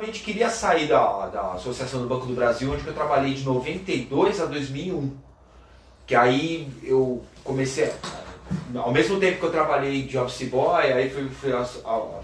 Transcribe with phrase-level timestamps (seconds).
[0.00, 4.40] realmente queria sair da, da Associação do Banco do Brasil, onde eu trabalhei de 92
[4.40, 5.14] a 2001.
[6.06, 7.92] Que aí eu comecei,
[8.74, 11.52] ao mesmo tempo que eu trabalhei de office boy, aí fui, fui,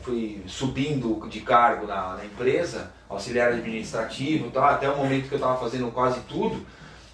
[0.03, 5.39] fui subindo de cargo na, na, empresa, auxiliar administrativo, tá, até o momento que eu
[5.39, 6.67] estava fazendo quase tudo,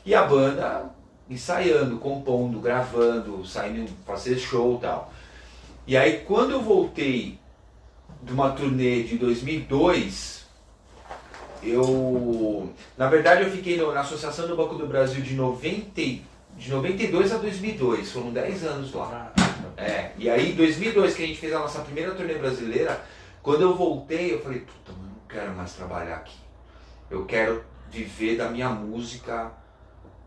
[0.06, 0.90] e a banda
[1.28, 5.12] ensaiando, compondo, gravando, saindo fazer show e tal.
[5.86, 7.38] E aí quando eu voltei
[8.22, 10.41] de uma turnê de 2002,
[11.62, 12.72] eu.
[12.96, 16.02] Na verdade, eu fiquei no, na Associação do Banco do Brasil de, 90,
[16.56, 19.32] de 92 a 2002, foram 10 anos lá.
[19.76, 23.02] É, e aí, em 2002, que a gente fez a nossa primeira turnê brasileira,
[23.42, 26.36] quando eu voltei, eu falei: puta, mano, não quero mais trabalhar aqui.
[27.10, 29.52] Eu quero viver da minha música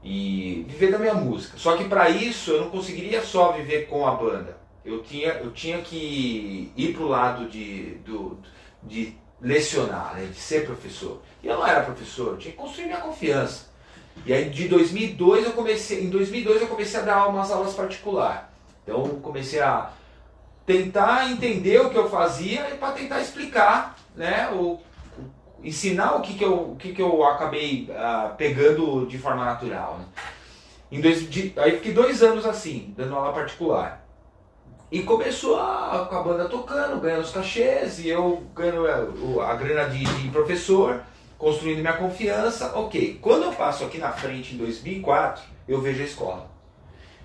[0.04, 1.57] e viver da minha música.
[1.57, 5.52] Só que para isso eu não conseguiria só viver com a banda eu tinha, eu
[5.52, 8.38] tinha que ir para o lado de, do,
[8.84, 11.21] de lecionar, né, de ser professor.
[11.43, 13.66] E eu não era professor, eu tinha que construir minha confiança.
[14.26, 18.41] E aí de 2002 eu comecei, em 2002 eu comecei a dar umas aulas particulares.
[18.84, 19.91] Então comecei a
[20.65, 24.79] tentar entender o que eu fazia e para tentar explicar, né, o,
[25.63, 29.98] ensinar o que, que, eu, o que, que eu acabei uh, pegando de forma natural.
[29.99, 30.05] Né.
[30.91, 34.04] Em dois, de, aí fiquei dois anos assim, dando aula particular.
[34.91, 39.55] E começou a, com a banda tocando, ganhando os cachês, e eu ganhando a, a
[39.55, 41.01] grana de, de, professor,
[41.37, 42.71] construindo minha confiança.
[42.75, 46.51] Ok, quando eu passo aqui na frente em 2004, eu vejo a escola.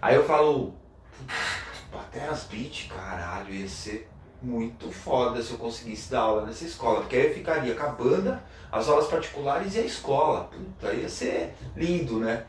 [0.00, 0.74] Aí eu falo,
[1.92, 4.08] até as beat, caralho, ia ser
[4.42, 7.90] muito foda se eu conseguisse dar aula nessa escola, porque aí eu ficaria com a
[7.90, 10.44] banda, as aulas particulares e a escola.
[10.44, 12.46] Puta, ia ser lindo, né?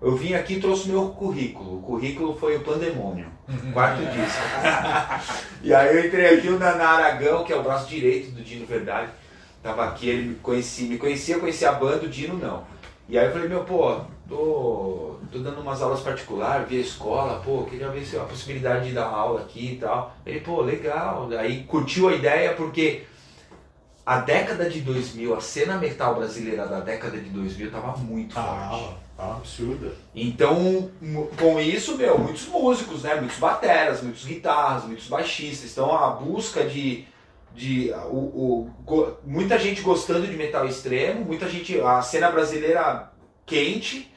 [0.00, 1.78] Eu vim aqui e trouxe meu currículo.
[1.78, 3.72] O currículo foi o Pandemônio, uhum.
[3.72, 4.42] quarto disco.
[5.62, 8.64] e aí eu entrei aqui, o Naná Aragão, que é o braço direito do Dino
[8.64, 9.10] Verdade,
[9.60, 12.64] tava aqui, ele me conhecia, me conhecia, conhecia a banda, o Dino não.
[13.08, 17.40] E aí eu falei, meu, pô, tô, tô dando umas aulas particulares, vi a escola,
[17.44, 20.14] pô, queria ver se a possibilidade de dar aula aqui e tal.
[20.24, 21.28] Ele, pô, legal.
[21.36, 23.02] Aí curtiu a ideia porque
[24.06, 28.68] a década de 2000, a cena metal brasileira da década de 2000 tava muito ah.
[28.70, 29.07] forte.
[29.18, 29.92] Ah, absurda.
[30.14, 30.92] Então,
[31.36, 33.16] com isso, meu, muitos músicos, né?
[33.16, 35.72] Muitos bateras, muitos guitarras, muitos baixistas.
[35.72, 37.04] Então, a busca de.
[37.52, 41.80] de o, o, muita gente gostando de metal extremo, muita gente.
[41.80, 43.10] A cena brasileira
[43.44, 44.14] quente.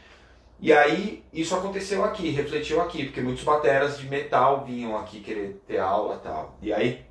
[0.59, 5.59] E aí, isso aconteceu aqui, refletiu aqui, porque muitos bateras de metal vinham aqui querer
[5.65, 6.57] ter aula e tal.
[6.61, 7.03] E aí,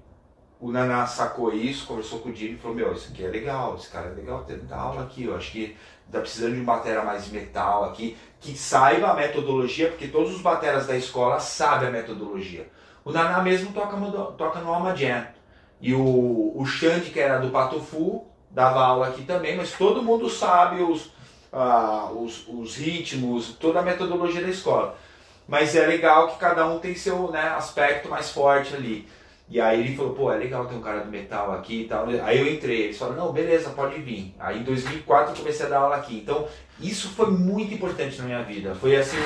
[0.60, 3.75] o Naná sacou isso, conversou com o Dino e falou: Meu, isso aqui é legal,
[3.76, 5.25] esse cara é legal, ter aula aqui.
[5.25, 5.76] Eu acho que
[6.12, 10.87] tá precisando de bateria mais metal aqui, que saiba a metodologia, porque todos os bateras
[10.87, 12.69] da escola sabem a metodologia.
[13.04, 13.97] O Naná mesmo toca
[14.37, 15.26] toca no Alma Jam.
[15.81, 20.28] E o, o Xande, que era do Patofu, dava aula aqui também, mas todo mundo
[20.28, 21.10] sabe os,
[21.50, 24.97] ah, os, os, ritmos, toda a metodologia da escola.
[25.49, 29.09] Mas é legal que cada um tem seu né, aspecto mais forte ali.
[29.50, 32.06] E aí ele falou, pô, é legal ter um cara do metal aqui e tal.
[32.22, 34.33] Aí eu entrei, eles falaram, não, beleza, pode vir.
[34.38, 36.19] Aí em 2004 eu comecei a dar aula aqui.
[36.19, 36.47] Então
[36.78, 38.77] isso foi muito importante na minha vida.
[38.77, 39.16] Foi assim,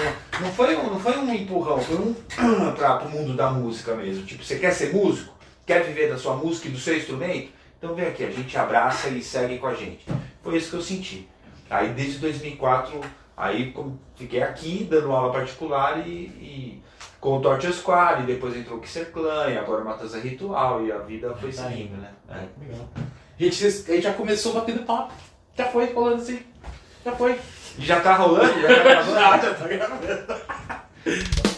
[0.40, 2.14] não, foi um, não foi um empurrão, foi um
[2.74, 4.24] para o mundo da música mesmo.
[4.24, 5.34] Tipo, você quer ser músico?
[5.66, 7.50] Quer viver da sua música e do seu instrumento?
[7.78, 10.06] Então vem aqui, a gente abraça e segue com a gente.
[10.42, 11.28] Foi isso que eu senti.
[11.68, 12.98] Aí desde 2004,
[13.36, 13.74] aí
[14.16, 16.82] fiquei aqui dando aula particular e, e
[17.24, 20.84] com o Torture Squad, e depois entrou o Kisser Clan, e agora o Matanza Ritual,
[20.84, 22.10] e a vida foi tá seguindo, né?
[22.28, 22.44] É.
[22.60, 22.86] Legal.
[22.96, 25.14] A gente, a gente já começou batendo papo.
[25.56, 26.42] Já foi rolando assim.
[27.02, 27.40] Já foi.
[27.78, 28.60] Já tá rolando?
[28.60, 29.14] Já tá gravando?
[29.14, 31.53] já, já tá gravando.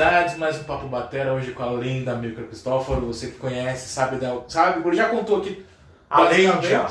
[0.00, 3.02] Sonoridades, mais um Papo Batera hoje com a lenda Milker Cristóforo.
[3.02, 5.62] Você que conhece, sabe, da, sabe, ele já contou aqui.
[6.08, 6.90] Além já.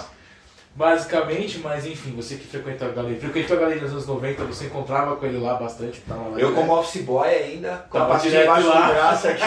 [0.75, 4.65] Basicamente, mas enfim, você que frequentou a galeria, frequentou a galeria nos anos 90, você
[4.65, 6.01] encontrava com ele lá bastante.
[6.01, 8.87] Tava lá Eu, como office boy ainda, com a parte debaixo lá.
[8.87, 9.43] do braço aqui.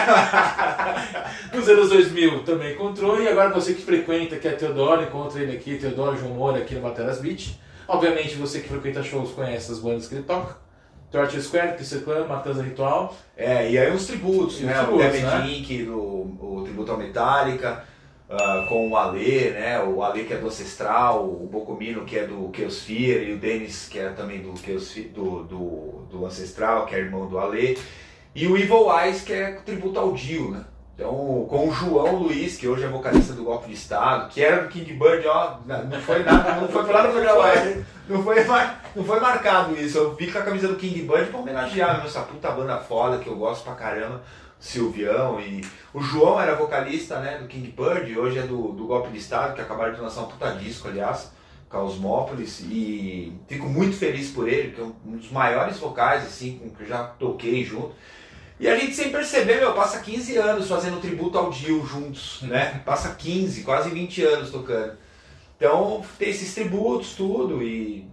[1.55, 5.55] Nos anos 2000 também encontrou, e agora você que frequenta, que é Teodoro, encontra ele
[5.55, 7.57] aqui, Teodoro João Moura, aqui no Bateras Beach.
[7.87, 10.62] Obviamente, você que frequenta shows conhece as bandas que ele toca.
[11.13, 13.15] Torture Square, Kiss Clan, Matanza Ritual.
[13.37, 14.73] É, e aí uns tributos, E né?
[14.73, 15.47] tributos, o né?
[15.47, 17.83] Inc., o, tributo ao Metallica,
[18.29, 19.79] ah, com o Ale, né?
[19.81, 23.37] O Ale que é do Ancestral, o Bocomino que é do Chaos Fear, e o
[23.37, 27.37] Denis que é também do, Chaos Fe- do, do, do Ancestral, que é irmão do
[27.39, 27.77] Ale.
[28.35, 30.65] E o Evil Eyes, que é tributo ao Dio, né?
[30.95, 34.63] Então, com o João Luiz, que hoje é vocalista do Golpe de Estado, que era
[34.63, 37.49] do King Bird, ó, não foi nada, não foi lá no programa,
[38.07, 39.97] não foi, mar- não foi marcado isso.
[39.97, 43.27] Eu vi com a camisa do King Bird pra homenagear essa puta banda foda que
[43.27, 44.23] eu gosto pra caramba,
[44.59, 45.39] Silvião.
[45.39, 49.17] E o João era vocalista né, do King Bird, hoje é do, do Golpe de
[49.17, 51.31] Estado, que acabaram de lançar um puta disco, aliás,
[51.69, 52.61] Cosmópolis.
[52.61, 56.83] E fico muito feliz por ele, que é um dos maiores vocais, assim, com que
[56.83, 57.93] eu já toquei junto.
[58.59, 62.81] E a gente sem perceber, meu, passa 15 anos fazendo tributo ao Dio juntos, né?
[62.85, 64.93] Passa 15, quase 20 anos tocando.
[65.57, 68.07] Então tem esses tributos, tudo, e,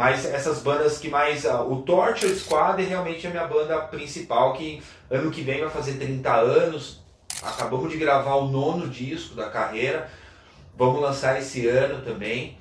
[0.00, 1.44] mais essas bandas que mais.
[1.44, 5.68] ah, o Torture Squad é realmente a minha banda principal, que ano que vem vai
[5.68, 7.02] fazer 30 anos.
[7.42, 10.08] Acabamos de gravar o nono disco da carreira.
[10.74, 12.56] Vamos lançar esse ano também.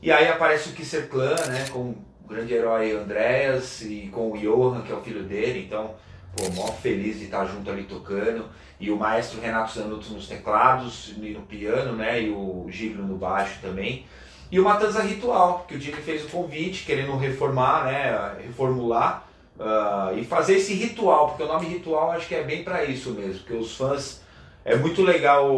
[0.00, 1.66] E aí aparece o Kisser Clan, né?
[1.72, 5.64] Com o grande herói Andreas e com o Johan, que é o filho dele.
[5.66, 5.96] Então,
[6.36, 8.48] pô, mó feliz de estar junto ali tocando.
[8.78, 12.22] E o maestro Renato Zanotto nos teclados e no piano, né?
[12.22, 14.06] E o Giglio no baixo também.
[14.50, 18.36] E o Matanza Ritual, que o Jimmy fez o convite, querendo reformar, né?
[18.46, 19.26] Reformular.
[19.58, 23.10] ah, e fazer esse ritual, porque o nome ritual acho que é bem para isso
[23.10, 24.22] mesmo, porque os fãs
[24.64, 25.48] é muito legal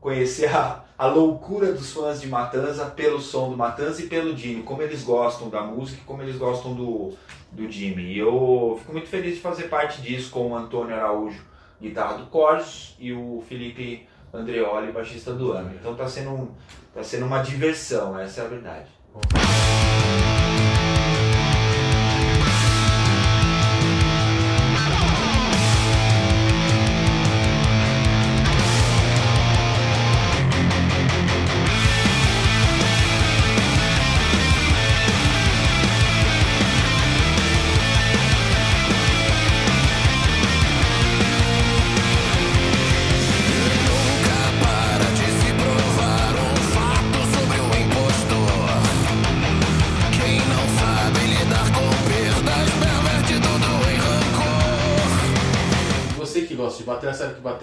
[0.00, 4.62] conhecer a, a loucura dos fãs de Matanza pelo som do Matanza e pelo Jimmy,
[4.62, 7.12] como eles gostam da música como eles gostam do,
[7.50, 8.12] do Jimmy.
[8.12, 11.42] E eu fico muito feliz de fazer parte disso com o Antônio Araújo,
[11.80, 15.70] guitarra do Corsos, e o Felipe Andreoli, baixista do ano.
[15.78, 16.48] Então tá sendo, um-
[16.94, 18.86] tá sendo uma diversão, essa é a verdade.
[19.12, 20.35] Para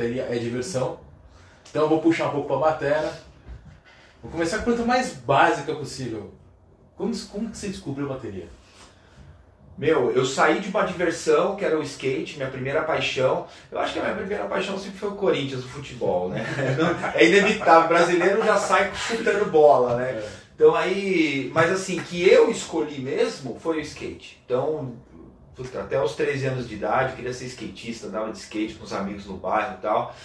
[0.04, 1.00] bateria é diversão.
[1.70, 3.14] Então eu vou puxar um pouco pra batera.
[4.22, 6.34] Vou começar com a pergunta mais básica possível.
[6.96, 8.48] Como, como que você descobriu a bateria?
[9.76, 13.48] Meu, eu saí de uma diversão, que era o skate, minha primeira paixão.
[13.72, 16.46] Eu acho que a minha primeira paixão sempre foi o Corinthians, o futebol, né?
[17.16, 20.24] É inevitável, o brasileiro já sai chutando bola, né?
[20.56, 24.40] Então aí, mas assim, que eu escolhi mesmo foi o skate.
[24.46, 24.94] Então,
[25.56, 28.84] puta, até os 13 anos de idade, eu queria ser skatista, andava de skate com
[28.84, 30.16] os amigos no bairro e tal.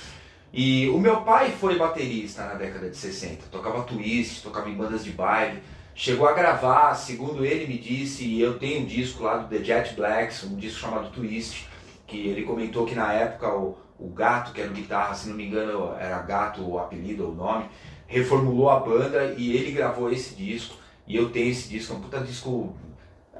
[0.52, 5.04] E o meu pai foi baterista na década de 60, tocava twist, tocava em bandas
[5.04, 5.62] de baile.
[5.94, 9.64] Chegou a gravar, segundo ele me disse, e eu tenho um disco lá do The
[9.64, 11.66] Jet Blacks, um disco chamado Twist,
[12.06, 15.34] que ele comentou que na época o, o Gato, que era o guitarra, se não
[15.34, 17.66] me engano era Gato o apelido ou o nome,
[18.06, 20.76] reformulou a banda e ele gravou esse disco.
[21.04, 22.76] E eu tenho esse disco, é um puta disco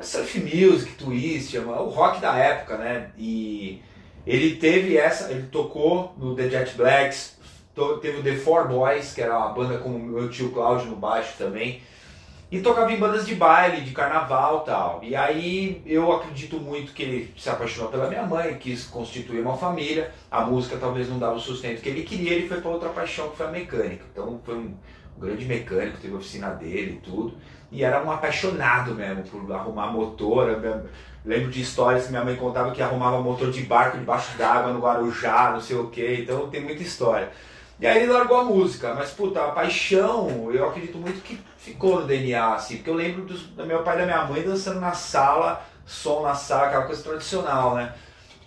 [0.00, 3.11] surf music, twist, é o rock da época, né?
[3.17, 3.83] E
[4.27, 7.39] ele teve essa, ele tocou no The Jet Blacks,
[8.00, 10.96] teve o The Four Boys, que era uma banda com o meu tio Cláudio no
[10.96, 11.81] baixo também.
[12.51, 15.01] E tocava em bandas de baile, de carnaval tal.
[15.03, 19.56] E aí eu acredito muito que ele se apaixonou pela minha mãe, quis constituir uma
[19.56, 20.11] família.
[20.31, 23.29] A música talvez não dava o sustento que ele queria, ele foi para outra paixão
[23.29, 24.03] que foi a mecânica.
[24.11, 24.75] Então foi um
[25.19, 27.37] grande mecânico, teve a oficina dele e tudo.
[27.70, 30.60] E era um apaixonado mesmo por arrumar motor.
[31.25, 34.81] Lembro de histórias que minha mãe contava que arrumava motor de barco debaixo d'água no
[34.81, 36.22] Guarujá, não sei o que.
[36.22, 37.31] Então tem muita história.
[37.81, 42.01] E aí ele largou a música, mas puta, a paixão, eu acredito muito que ficou
[42.01, 44.81] no DNA, assim, porque eu lembro dos, do meu pai e da minha mãe dançando
[44.81, 47.94] na sala, som na sala, aquela coisa tradicional, né?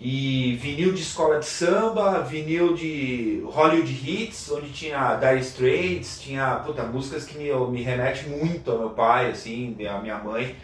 [0.04, 6.56] E vinil de escola de samba, vinil de Hollywood Hits, onde tinha Dire Straits, tinha
[6.56, 10.56] puta, músicas que me, me remete muito ao meu pai, assim, à minha mãe.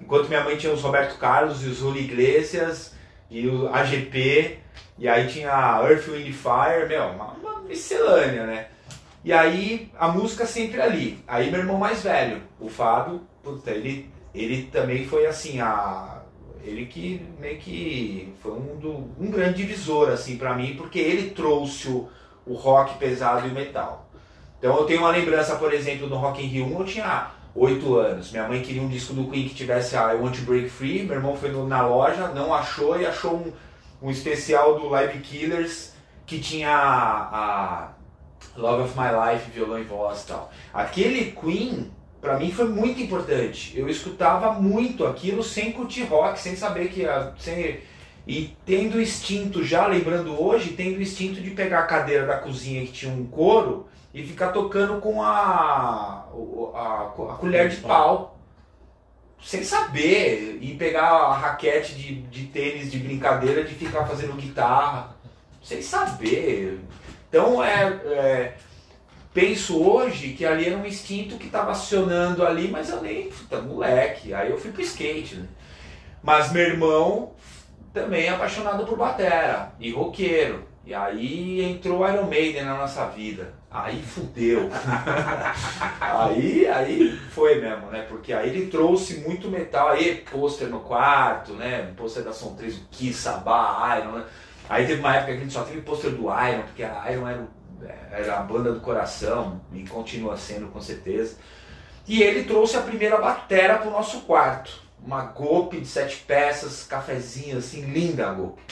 [0.00, 2.94] Enquanto minha mãe tinha os Roberto Carlos e os Julio Iglesias
[3.28, 4.58] e o AGP,
[4.96, 8.68] e aí tinha Earth, Wind Fire, meu, uma, uma miscelânea, né?
[9.24, 11.18] E aí a música sempre ali.
[11.26, 16.17] Aí meu irmão mais velho, o Fábio, puta, ele, ele também foi assim, a,
[16.64, 21.30] ele que meio que foi um, do, um grande divisor assim para mim, porque ele
[21.30, 22.08] trouxe o,
[22.46, 24.08] o rock pesado e o metal.
[24.58, 27.96] Então eu tenho uma lembrança, por exemplo, no Rock in Rio 1 eu tinha oito
[27.96, 28.32] anos.
[28.32, 31.04] Minha mãe queria um disco do Queen que tivesse a I Want to Break Free.
[31.04, 33.52] Meu irmão foi na loja, não achou e achou um,
[34.02, 35.92] um especial do Live Killers
[36.26, 37.88] que tinha a, a
[38.56, 40.50] Love of My Life, violão e voz e tal.
[40.74, 43.76] Aquele Queen, pra mim, foi muito importante.
[43.78, 47.32] Eu escutava muito aquilo sem curtir rock, sem saber que ia.
[47.38, 47.80] Sem,
[48.26, 52.36] e tendo o instinto, já lembrando hoje, tendo o instinto de pegar a cadeira da
[52.36, 57.76] cozinha que tinha um couro e ficar tocando com a, o- a, a colher de
[57.76, 58.38] pau.
[59.42, 60.58] Sem saber.
[60.60, 65.16] E pegar a raquete de, de tênis de brincadeira de ficar fazendo guitarra.
[65.62, 66.80] Sem saber.
[67.28, 68.54] Então é, é,
[69.38, 73.62] penso hoje que ali era um instinto que estava acionando ali, mas eu nem, puta,
[73.62, 74.34] moleque.
[74.34, 75.46] Aí eu fui pro skate, né?
[76.20, 77.34] Mas meu irmão
[77.94, 80.64] também é apaixonado por batera e roqueiro.
[80.84, 83.54] E aí entrou Iron Maiden na nossa vida.
[83.70, 84.68] Aí fudeu.
[86.00, 88.06] aí, aí foi mesmo, né?
[88.08, 91.92] Porque aí ele trouxe muito metal, aí pôster no quarto, né?
[91.96, 94.24] Pôster da Som 3, o Kiss, Sabá, Iron, né?
[94.68, 97.28] Aí teve uma época que a gente só teve pôster do Iron, porque a Iron
[97.28, 97.57] era, o-
[98.10, 101.36] era a banda do coração e continua sendo com certeza.
[102.06, 104.70] E ele trouxe a primeira batera pro nosso quarto.
[105.04, 108.62] Uma golpe de sete peças, cafezinho assim, linda a golpe.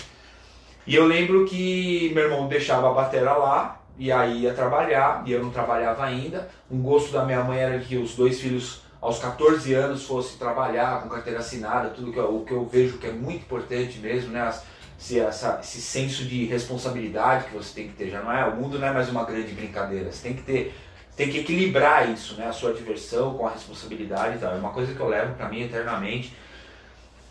[0.86, 5.32] E eu lembro que meu irmão deixava a batera lá, e aí ia trabalhar, e
[5.32, 6.48] eu não trabalhava ainda.
[6.70, 11.02] Um gosto da minha mãe era que os dois filhos, aos 14 anos, fossem trabalhar
[11.02, 14.30] com carteira assinada, tudo que eu, o que eu vejo que é muito importante mesmo,
[14.30, 14.42] né?
[14.42, 14.62] As-
[14.98, 18.10] se essa, esse senso de responsabilidade que você tem que ter.
[18.10, 20.10] Já não é, o mundo não é mais uma grande brincadeira.
[20.10, 20.74] Você tem que ter,
[21.16, 22.46] tem que equilibrar isso, né?
[22.46, 24.54] A sua diversão com a responsabilidade e tal.
[24.54, 26.34] É uma coisa que eu levo pra mim eternamente.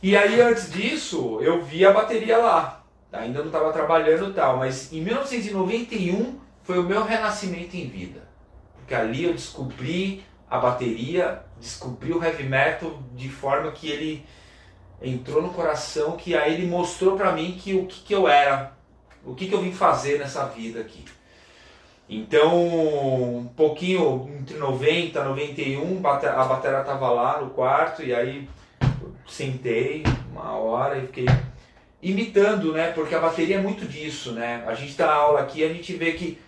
[0.02, 2.84] E aí antes disso, eu vi a bateria lá.
[3.12, 8.28] Ainda não estava trabalhando e tal, mas em 1991 foi o meu renascimento em vida.
[8.78, 14.26] Porque ali eu descobri a bateria, descobri o heavy metal de forma que ele
[15.02, 18.74] entrou no coração, que aí ele mostrou pra mim que o que, que eu era,
[19.26, 21.04] o que, que eu vim fazer nessa vida aqui.
[22.08, 22.64] Então,
[23.40, 28.48] um pouquinho entre 90 e 91, bate- a bateria tava lá no quarto e aí
[29.28, 31.26] sentei uma hora e fiquei
[32.02, 32.92] imitando, né?
[32.92, 34.64] Porque a bateria é muito disso, né?
[34.68, 36.40] A gente dá aula aqui, a gente vê que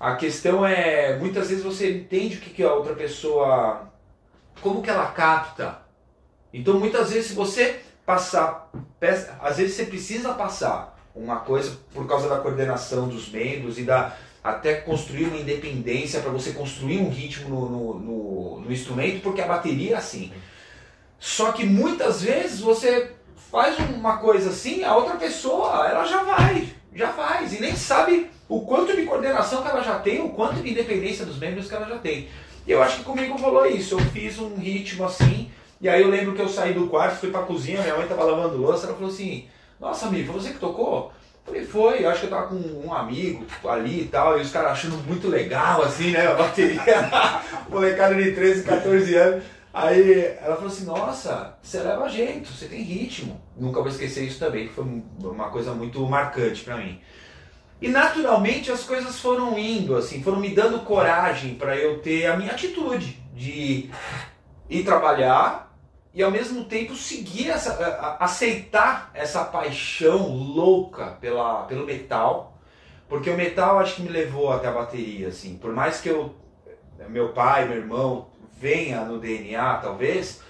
[0.00, 3.92] a questão é, muitas vezes você entende o que, que a outra pessoa,
[4.62, 5.78] como que ela capta.
[6.54, 8.70] Então, muitas vezes, se você passar,
[9.40, 14.16] às vezes você precisa passar uma coisa por causa da coordenação dos membros e da
[14.42, 19.40] até construir uma independência para você construir um ritmo no, no, no- no instrumento, porque
[19.40, 20.32] a bateria é assim.
[21.20, 23.12] Só que muitas vezes você
[23.52, 28.30] faz uma coisa assim, a outra pessoa ela já vai, já faz, e nem sabe
[28.48, 31.74] o quanto de coordenação que ela já tem, o quanto de independência dos membros que
[31.76, 32.28] ela já tem.
[32.66, 35.51] E eu acho que comigo rolou isso, eu fiz um ritmo assim,
[35.82, 38.22] e aí eu lembro que eu saí do quarto, fui pra cozinha, minha mãe tava
[38.24, 39.48] lavando louça, ela falou assim,
[39.80, 41.12] nossa amigo, foi você que tocou?
[41.44, 42.54] Eu Falei, foi, eu acho que eu tava com
[42.86, 46.80] um amigo ali e tal, e os caras achando muito legal, assim, né, a bateria,
[47.68, 49.44] molecada de 13, 14 anos.
[49.74, 53.40] Aí ela falou assim, nossa, você leva jeito, você tem ritmo.
[53.56, 57.00] Nunca vou esquecer isso também, que foi um- uma coisa muito marcante pra mim.
[57.80, 62.36] E naturalmente as coisas foram indo, assim, foram me dando coragem pra eu ter a
[62.36, 63.90] minha atitude de
[64.70, 65.71] ir trabalhar
[66.14, 72.56] e ao mesmo tempo seguir essa, aceitar essa paixão louca pela, pelo metal,
[73.08, 76.34] porque o metal acho que me levou até a bateria, assim, por mais que eu,
[77.08, 78.26] meu pai, meu irmão
[78.58, 80.40] venha no DNA, talvez,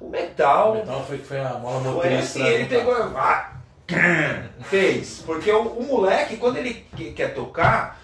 [0.00, 2.18] o O metal metal foi, foi a mola foi motriz.
[2.20, 2.94] assim, ele pegou.
[3.16, 3.52] Ah,
[4.70, 5.22] fez.
[5.26, 8.00] Porque o, o moleque, quando ele que- quer tocar,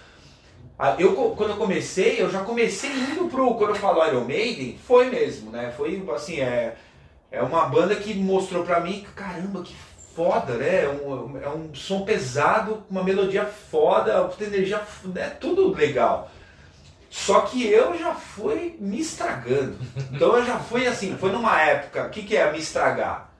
[0.98, 3.54] eu, quando eu comecei, eu já comecei indo pro.
[3.54, 5.72] Quando eu falo Iron Maiden, foi mesmo, né?
[5.76, 6.74] Foi assim, é,
[7.34, 9.74] é uma banda que mostrou pra mim, caramba, que
[10.14, 10.84] foda, né?
[10.84, 14.80] É um, é um som pesado, uma melodia foda, energia,
[15.16, 16.30] é tudo legal.
[17.10, 19.78] Só que eu já fui me estragando.
[20.12, 23.32] Então eu já fui assim, foi numa época, o que, que é me estragar?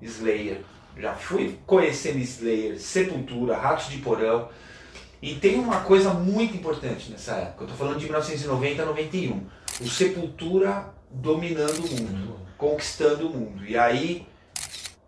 [0.00, 0.62] Slayer.
[0.96, 4.48] Já fui conhecendo Slayer, Sepultura, Ratos de Porão.
[5.20, 7.64] E tem uma coisa muito importante nessa época.
[7.64, 9.46] Eu tô falando de 1990 a 91.
[9.80, 13.64] O Sepultura dominando o mundo, conquistando o mundo.
[13.64, 14.26] E aí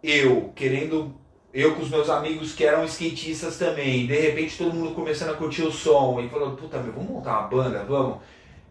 [0.03, 1.15] eu querendo
[1.53, 5.35] eu com os meus amigos que eram skatistas também, de repente todo mundo começando a
[5.35, 8.19] curtir o som e falando, puta meu, vamos montar uma banda, vamos.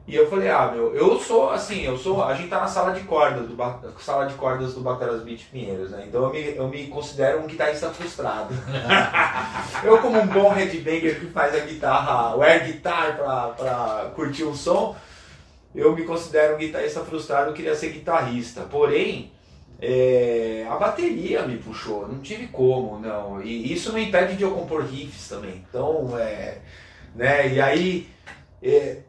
[0.10, 2.24] E eu falei, ah meu, eu sou assim, eu sou.
[2.24, 3.56] A gente tá na sala de cordas do
[4.00, 6.06] sala de cordas do Bateras Beach Pinheiros, né?
[6.08, 8.56] Então eu me, eu me considero um guitarrista frustrado.
[9.84, 14.46] eu como um bom headbanger que faz a guitarra, o air guitar pra, pra curtir
[14.46, 14.96] o som,
[15.74, 18.62] eu me considero um guitarrista frustrado, eu queria ser guitarrista.
[18.62, 19.32] Porém,
[19.82, 23.42] é, a bateria me puxou, não tive como, não.
[23.42, 25.64] E isso não impede de eu compor riffs também.
[25.70, 26.60] Então, é,
[27.16, 27.54] né?
[27.54, 28.10] E aí,
[28.62, 29.00] é,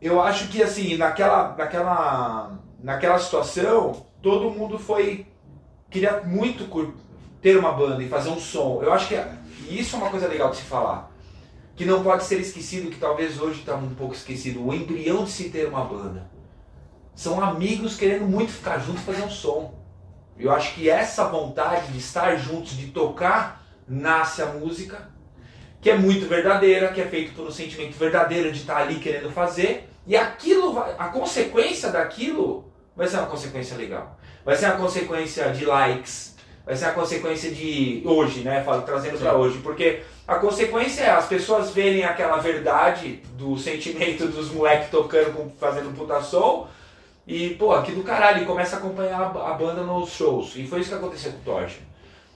[0.00, 5.26] eu acho que assim, naquela, naquela, naquela situação, todo mundo foi
[5.90, 6.92] queria muito
[7.40, 8.80] ter uma banda e fazer um som.
[8.82, 9.14] Eu acho que
[9.68, 11.10] e isso é uma coisa legal de se falar.
[11.76, 15.30] Que não pode ser esquecido, que talvez hoje está um pouco esquecido, o embrião de
[15.30, 16.30] se ter uma banda.
[17.14, 19.74] São amigos querendo muito ficar juntos fazer um som.
[20.38, 25.10] Eu acho que essa vontade de estar juntos, de tocar, nasce a música,
[25.80, 29.30] que é muito verdadeira, que é feito por um sentimento verdadeiro de estar ali querendo
[29.30, 34.18] fazer, e aquilo vai, a consequência daquilo vai ser uma consequência legal.
[34.44, 38.62] Vai ser uma consequência de likes, vai ser uma consequência de hoje, né?
[38.62, 44.26] Falo, trazendo para hoje, porque a consequência é as pessoas verem aquela verdade do sentimento
[44.26, 46.66] dos moleques tocando, fazendo puta som,
[47.26, 50.56] e, pô, aqui do caralho, e começa a acompanhar a a banda nos shows.
[50.56, 51.80] E foi isso que aconteceu com o Torch.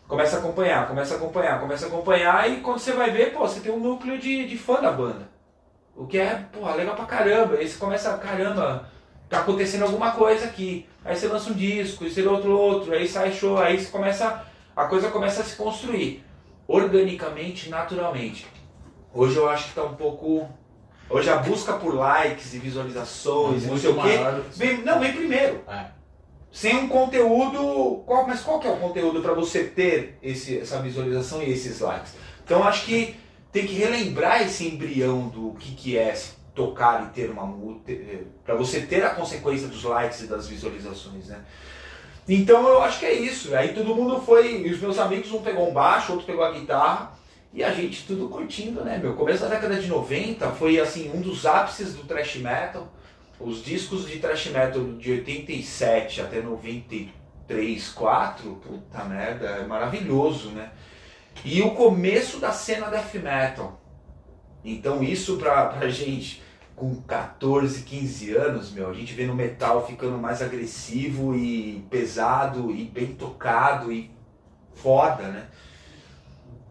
[0.07, 3.41] Começa a acompanhar, começa a acompanhar, começa a acompanhar, e quando você vai ver, pô,
[3.41, 5.29] você tem um núcleo de, de fã da banda.
[5.97, 7.57] O que é, pô, legal pra caramba.
[7.57, 8.89] Aí você começa, caramba,
[9.29, 10.87] tá acontecendo alguma coisa aqui.
[11.05, 14.45] Aí você lança um disco, e você outro outro, aí sai show, aí você começa,
[14.77, 16.28] a coisa começa a se construir.
[16.69, 18.47] Organicamente, naturalmente.
[19.15, 20.47] Hoje eu acho que tá um pouco.
[21.09, 24.19] Hoje a busca por likes e visualizações, e não sei o quê.
[24.55, 25.63] Vem, não, vem primeiro.
[25.67, 25.87] É.
[26.53, 28.03] Sem um conteúdo.
[28.05, 31.81] Qual, mas qual que é o conteúdo para você ter esse, essa visualização e esses
[31.81, 32.13] likes?
[32.45, 33.17] Então acho que
[33.51, 36.15] tem que relembrar esse embrião do que, que é
[36.55, 37.95] tocar e ter uma música.
[38.45, 41.43] para você ter a consequência dos likes e das visualizações, né?
[42.29, 43.55] Então eu acho que é isso.
[43.57, 44.63] Aí todo mundo foi.
[44.63, 47.19] E os meus amigos, um pegou um baixo, outro pegou a guitarra.
[47.53, 49.15] E a gente tudo curtindo, né, meu?
[49.15, 52.93] Começo da década de 90 foi assim um dos ápices do thrash metal.
[53.41, 60.71] Os discos de thrash metal de 87 até 93, 4, puta merda, é maravilhoso, né?
[61.45, 63.81] E o começo da cena death metal.
[64.63, 66.43] Então isso pra, pra gente
[66.79, 72.71] com 14, 15 anos, meu, a gente vê no metal ficando mais agressivo e pesado
[72.71, 74.11] e bem tocado e
[74.75, 75.47] foda, né?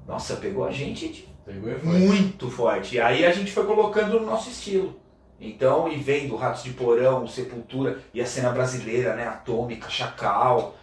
[0.07, 2.95] Nossa, pegou a gente Pegou muito forte.
[2.95, 4.99] E aí a gente foi colocando no nosso estilo.
[5.39, 9.27] Então, e vendo Ratos de Porão, Sepultura e a cena brasileira, né?
[9.27, 10.75] Atômica, Chacal.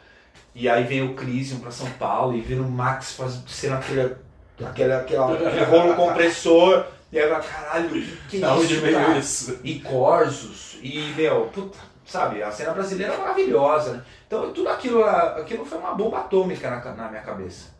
[0.54, 4.14] E aí vem o Crisium pra São Paulo e vendo o Max faz, sendo aquele,
[4.64, 6.86] aquele, aquela- aquele rolo compressor.
[7.14, 9.18] E aí, vai, caralho, que Da isso, cara?
[9.18, 9.60] isso?
[9.62, 14.02] e Corsos, e, meu, puta, sabe, a cena brasileira é maravilhosa, né?
[14.26, 17.72] Então, tudo aquilo, aquilo foi uma bomba atômica na, na minha cabeça.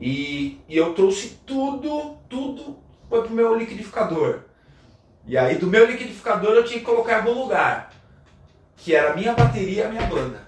[0.00, 4.40] E, e eu trouxe tudo, tudo foi pro meu liquidificador.
[5.26, 7.92] E aí, do meu liquidificador, eu tinha que colocar em algum lugar,
[8.78, 10.40] que era a minha bateria e a minha banda.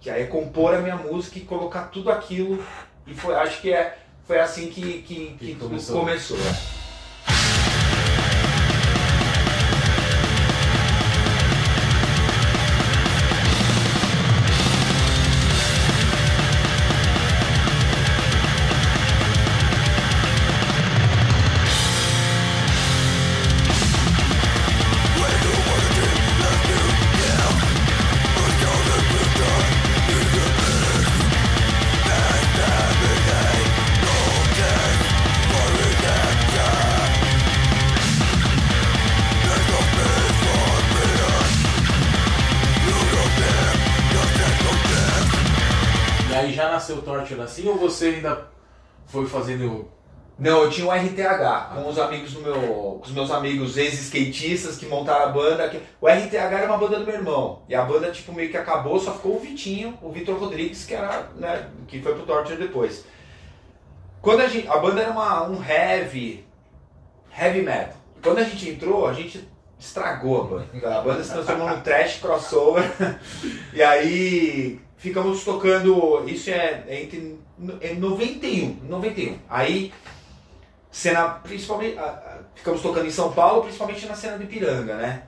[0.00, 2.60] Que aí é compor a minha música e colocar tudo aquilo.
[3.06, 6.00] E foi, acho que é, foi assim que, que, que Que tudo começou.
[6.00, 6.38] começou.
[47.66, 48.46] Assim ou você ainda
[49.06, 49.88] foi fazendo.
[50.38, 54.76] Não, eu tinha um RTH com os amigos do meu, com os meus amigos ex-skatistas
[54.76, 55.68] que montaram a banda.
[55.68, 57.62] que- o RTH era uma banda do meu irmão.
[57.68, 60.94] E a banda tipo meio que acabou, só ficou o Vitinho, o Vitor Rodrigues, que
[60.94, 63.04] era, né, que foi pro Torture depois.
[64.20, 66.44] Quando a gente, a banda era uma, um heavy,
[67.36, 67.94] heavy metal.
[68.22, 69.48] Quando a gente entrou, a gente
[69.78, 70.98] estragou a banda.
[70.98, 72.84] A banda se transformou num trash crossover.
[73.72, 77.38] e aí ficamos tocando, isso é entre
[77.80, 79.38] é 91, 91.
[79.48, 79.92] Aí
[80.90, 81.96] cena principalmente
[82.54, 85.22] ficamos tocando em São Paulo, principalmente na cena de Ipiranga, né?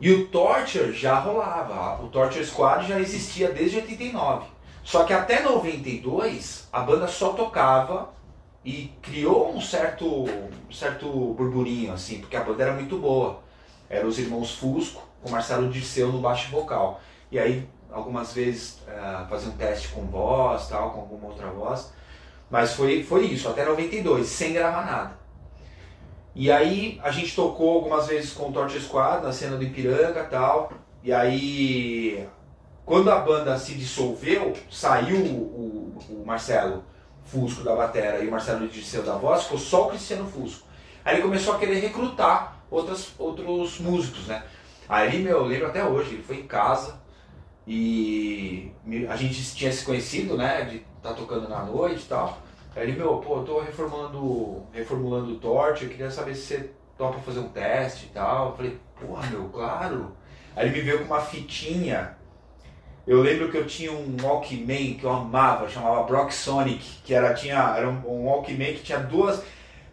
[0.00, 4.46] E o Torture já rolava, o Torture Squad já existia desde 89.
[4.84, 8.10] Só que até 92 a banda só tocava
[8.64, 13.40] e criou um certo um certo burburinho assim, porque a banda era muito boa.
[13.90, 17.00] Eram os irmãos Fusco com Marcelo Dirceu no baixo vocal.
[17.30, 17.66] E aí
[17.98, 21.92] algumas vezes eh, fazia um teste com voz, tal, com alguma outra voz.
[22.50, 25.18] Mas foi, foi isso, até 92, sem gravar nada.
[26.34, 30.24] E aí a gente tocou algumas vezes com o Torture Squad na cena do Ipiranga
[30.24, 30.72] tal.
[31.02, 32.26] E aí,
[32.84, 36.84] quando a banda se dissolveu, saiu o, o Marcelo
[37.24, 40.66] Fusco da batera e o Marcelo Dirceu da voz, ficou só o Cristiano Fusco.
[41.04, 44.42] Aí ele começou a querer recrutar outras, outros músicos, né?
[44.88, 46.98] Aí, meu, eu lembro até hoje, ele foi em casa
[47.68, 48.72] e
[49.06, 50.62] a gente tinha se conhecido, né?
[50.62, 52.38] De estar tocando na noite e tal.
[52.74, 56.70] Aí ele, meu, pô, eu tô reformulando, reformulando o Torte, eu queria saber se você
[56.96, 58.50] topa fazer um teste e tal.
[58.50, 60.16] Eu falei, porra, meu, claro.
[60.56, 62.16] Aí ele me veio com uma fitinha.
[63.06, 67.34] Eu lembro que eu tinha um Walkman que eu amava, chamava Brock Sonic, que era,
[67.34, 69.42] tinha, era um, um Walkman que tinha duas.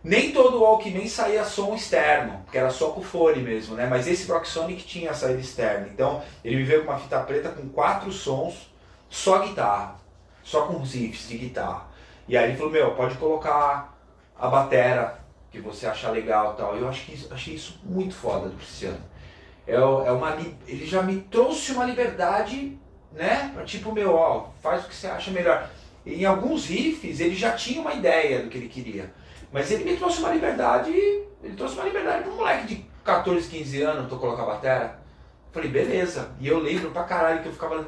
[0.06, 3.88] Nem todo Walkman saía som externo, porque era só com fone mesmo, né?
[3.88, 5.88] Mas esse Brock Sonic tinha saída externa.
[5.92, 8.70] Então ele me veio com uma fita preta com quatro sons,
[9.10, 9.96] só guitarra,
[10.44, 11.88] só com riffs de guitarra.
[12.28, 13.98] E aí ele falou, meu, pode colocar
[14.38, 15.20] a batera
[15.52, 16.76] que você achar legal e tal.
[16.76, 19.00] Eu acho que achei isso muito foda do Cristiano.
[19.66, 20.38] É, o- é uma,
[20.68, 22.78] ele já me trouxe uma liberdade,
[23.12, 23.52] né?
[23.66, 25.68] Tipo, meu, ó, faz o que você acha melhor.
[26.06, 29.12] Em alguns riffs ele já tinha uma ideia do que ele queria.
[29.56, 33.48] Mas ele me trouxe uma liberdade, ele trouxe uma liberdade para um moleque de 14,
[33.48, 35.00] 15 anos, tô colocar a batera.
[35.54, 36.32] Falei, beleza.
[36.42, 37.88] E eu lembro pra caralho que eu ficava,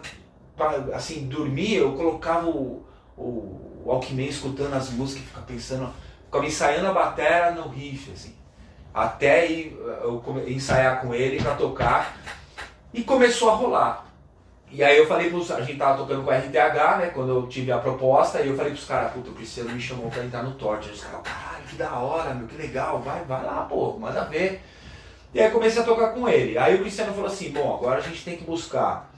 [0.95, 2.85] assim, dormia, eu colocava o,
[3.17, 8.33] o Walkman escutando as músicas e ficava pensando, ficava ensaiando a batera no riff, assim.
[8.93, 12.15] Até eu ensaiar com ele pra tocar.
[12.93, 14.06] E começou a rolar.
[14.69, 15.49] E aí eu falei pros.
[15.51, 17.11] A gente tava tocando com a RTH, né?
[17.13, 20.09] Quando eu tive a proposta, e eu falei pros caras, puta, o Cristiano me chamou
[20.09, 20.93] pra entrar no Torture.
[20.93, 24.61] Os caras, caralho, que da hora, meu, que legal, vai, vai lá, pô, manda ver.
[25.33, 26.57] E aí comecei a tocar com ele.
[26.57, 29.11] Aí o Cristiano falou assim, bom, agora a gente tem que buscar.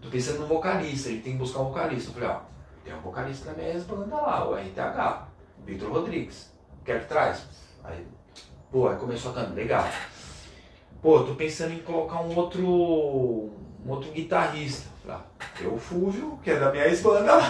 [0.00, 2.10] Tô pensando no vocalista, a gente tem que buscar um vocalista.
[2.10, 2.40] Eu falei, ó,
[2.84, 5.26] tem um vocalista da minha ex-banda lá, o RTH,
[5.64, 6.52] Vitor Rodrigues.
[6.84, 7.44] Quer que traz?
[7.82, 8.06] Aí,
[8.70, 9.88] pô, aí começou a cantar, legal.
[11.02, 13.50] Pô, tô pensando em colocar um outro.
[13.88, 14.86] Um outro guitarrista.
[15.02, 17.38] Falei, ah, tem o Fúvio, que é da minha ex-banda.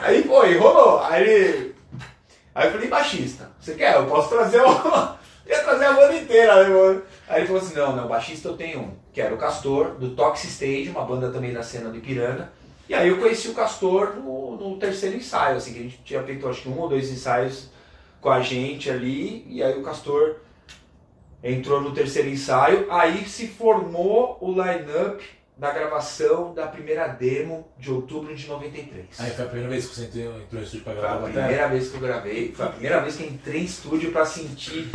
[0.00, 1.00] Aí foi, rolou.
[1.02, 1.74] Aí ele.
[2.54, 3.96] Aí eu falei, baixista, você quer?
[3.96, 5.18] Eu posso trazer o.
[5.46, 7.02] ia trazer a banda inteira, né, mano?
[7.28, 10.10] Aí ele falou assim, não, não, baixista eu tenho um, que era o Castor, do
[10.10, 12.52] Toxic Stage, uma banda também da cena do Ipiranga.
[12.88, 16.22] E aí eu conheci o Castor no, no terceiro ensaio, assim, que a gente tinha
[16.22, 17.70] feito acho que um ou dois ensaios
[18.20, 20.36] com a gente ali, e aí o Castor
[21.42, 25.24] entrou no terceiro ensaio, aí se formou o line-up
[25.56, 29.06] da gravação da primeira demo de outubro de 93.
[29.18, 31.28] Aí foi a primeira vez que você entrou, entrou no estúdio pra Foi gravar a
[31.28, 34.12] a primeira vez que eu gravei, foi a primeira vez que eu entrei em estúdio
[34.12, 34.88] pra sentir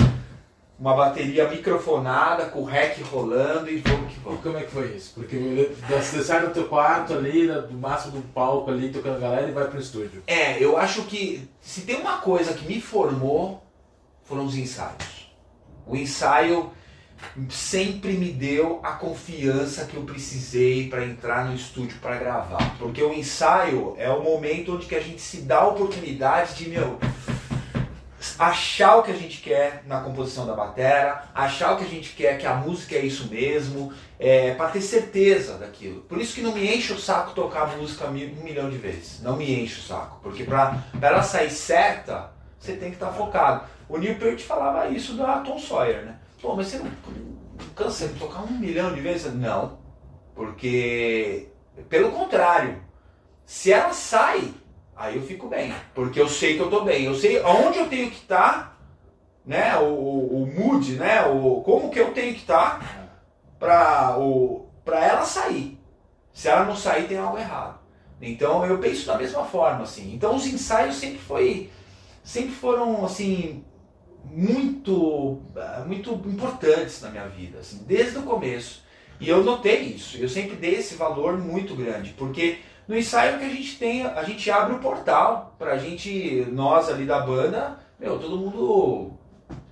[0.79, 4.41] uma bateria microfonada, com o rec rolando e vamos que E vamos.
[4.41, 5.13] como é que foi isso?
[5.13, 9.47] Porque você sai do teu quarto ali, do máximo do palco ali, tocando a galera
[9.47, 10.23] e vai pro estúdio.
[10.27, 13.63] É, eu acho que se tem uma coisa que me formou,
[14.23, 15.12] foram os ensaios.
[15.86, 16.72] O ensaio
[17.50, 22.76] sempre me deu a confiança que eu precisei para entrar no estúdio para gravar.
[22.78, 26.69] Porque o ensaio é o momento onde que a gente se dá a oportunidade de,
[26.69, 27.00] meu,
[28.38, 32.12] achar o que a gente quer na composição da batera, achar o que a gente
[32.12, 36.02] quer, que a música é isso mesmo, é, para ter certeza daquilo.
[36.02, 39.22] Por isso que não me enche o saco tocar a música um milhão de vezes.
[39.22, 40.19] Não me enche o saco.
[40.22, 42.33] Porque para ela sair certa,
[42.63, 43.65] você tem que estar focado.
[43.89, 46.17] O Neil Peart falava isso da Tom Sawyer, né?
[46.41, 46.89] Pô, mas você não,
[47.76, 49.34] cansa de tocar um milhão de vezes?
[49.34, 49.78] Não.
[50.34, 51.49] Porque,
[51.89, 52.82] pelo contrário,
[53.45, 54.54] se ela sai,
[54.95, 55.73] aí eu fico bem.
[55.93, 57.04] Porque eu sei que eu tô bem.
[57.04, 58.80] Eu sei aonde eu tenho que estar,
[59.45, 59.78] né?
[59.78, 61.26] O, o, o mood, né?
[61.26, 63.12] O, como que eu tenho que estar
[63.60, 65.78] pra, o, pra ela sair.
[66.32, 67.80] Se ela não sair, tem algo errado.
[68.21, 70.13] Então eu penso da mesma forma, assim.
[70.13, 71.69] Então os ensaios sempre foi,
[72.23, 73.63] sempre foram assim
[74.25, 78.81] muito, ah, muito importantes na minha vida, assim, desde o começo.
[79.19, 80.17] E eu notei isso.
[80.17, 84.23] Eu sempre dei esse valor muito grande, porque no ensaio que a gente tem, a
[84.23, 89.12] gente abre o portal pra gente, nós ali da banda, meu, todo mundo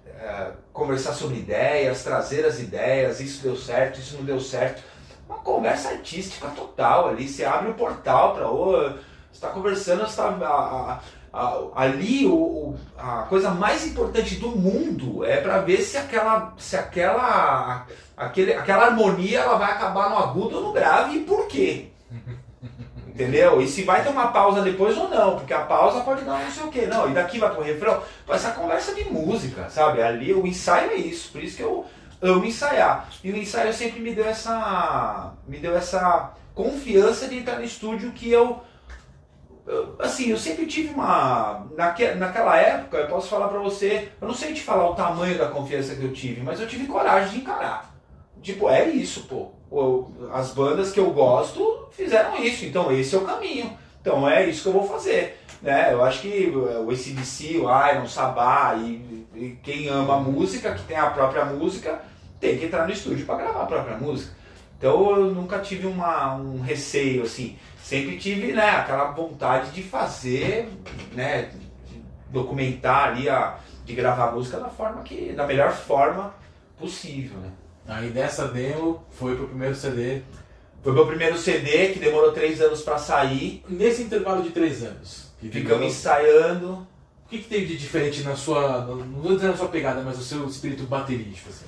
[0.06, 4.84] é, conversar sobre ideias, trazer as ideias, isso deu certo, isso não deu certo.
[5.28, 7.28] Uma conversa artística total ali.
[7.28, 9.00] Você abre o portal para você
[9.34, 11.02] está conversando, você tá, a- a- a-
[11.34, 17.86] ali o, a coisa mais importante do mundo é para ver se aquela se aquela
[18.18, 21.88] aquele, aquela harmonia ela vai acabar no agudo ou no grave e por quê.
[23.08, 23.62] Entendeu?
[23.62, 26.52] E se vai ter uma pausa depois ou não, porque a pausa pode dar não
[26.52, 28.02] sei o que, não, e daqui vai pro refrão.
[28.30, 30.02] Essa conversa de música, sabe?
[30.02, 31.86] Ali o ensaio é isso, por isso que eu
[32.22, 33.10] amo ensaiar.
[33.24, 38.12] E o ensaio sempre me deu essa me deu essa confiança de entrar no estúdio
[38.12, 38.62] que eu
[40.00, 41.68] assim, eu sempre tive uma.
[41.76, 45.38] Naque, naquela época, eu posso falar pra você, eu não sei te falar o tamanho
[45.38, 47.94] da confiança que eu tive, mas eu tive coragem de encarar.
[48.42, 49.52] Tipo, é isso, pô.
[50.34, 53.78] As bandas que eu gosto fizeram isso, então esse é o caminho.
[54.02, 55.38] Então é isso que eu vou fazer.
[55.62, 55.94] Né?
[55.94, 60.84] Eu acho que o ACDC, o Iron, o Sabá e, e quem ama música, que
[60.84, 62.02] tem a própria música,
[62.40, 64.34] tem que entrar no estúdio para gravar a própria música.
[64.78, 67.56] Então eu nunca tive uma, um receio assim.
[67.92, 70.70] Sempre tive né, aquela vontade de fazer,
[71.14, 71.50] né,
[71.90, 76.34] de documentar ali, a, de gravar a música da forma que, da melhor forma
[76.80, 77.38] possível.
[77.40, 77.50] Né?
[77.90, 80.22] Aí dessa demo foi pro primeiro CD.
[80.82, 83.62] Foi meu primeiro CD que demorou três anos para sair.
[83.68, 86.72] Nesse intervalo de três anos, que Ficamos demorou- ensaiando.
[87.26, 88.86] o que, que teve de diferente na sua.
[88.86, 91.66] Não vou dizer na sua pegada, mas o seu espírito baterístico, assim?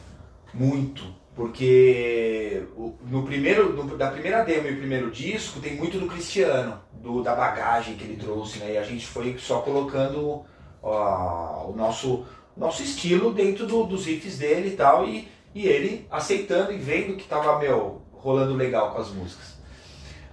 [0.53, 1.03] Muito,
[1.35, 2.63] porque
[3.09, 7.21] no primeiro, no- da primeira demo e o primeiro disco tem muito do Cristiano, do,
[7.23, 8.73] da bagagem que ele trouxe, né?
[8.73, 10.43] E a gente foi só colocando
[10.81, 16.07] ó, o nosso, nosso estilo dentro do- dos riffs dele e tal, e, e ele
[16.11, 19.53] aceitando e vendo que tava, meu, rolando legal com as músicas.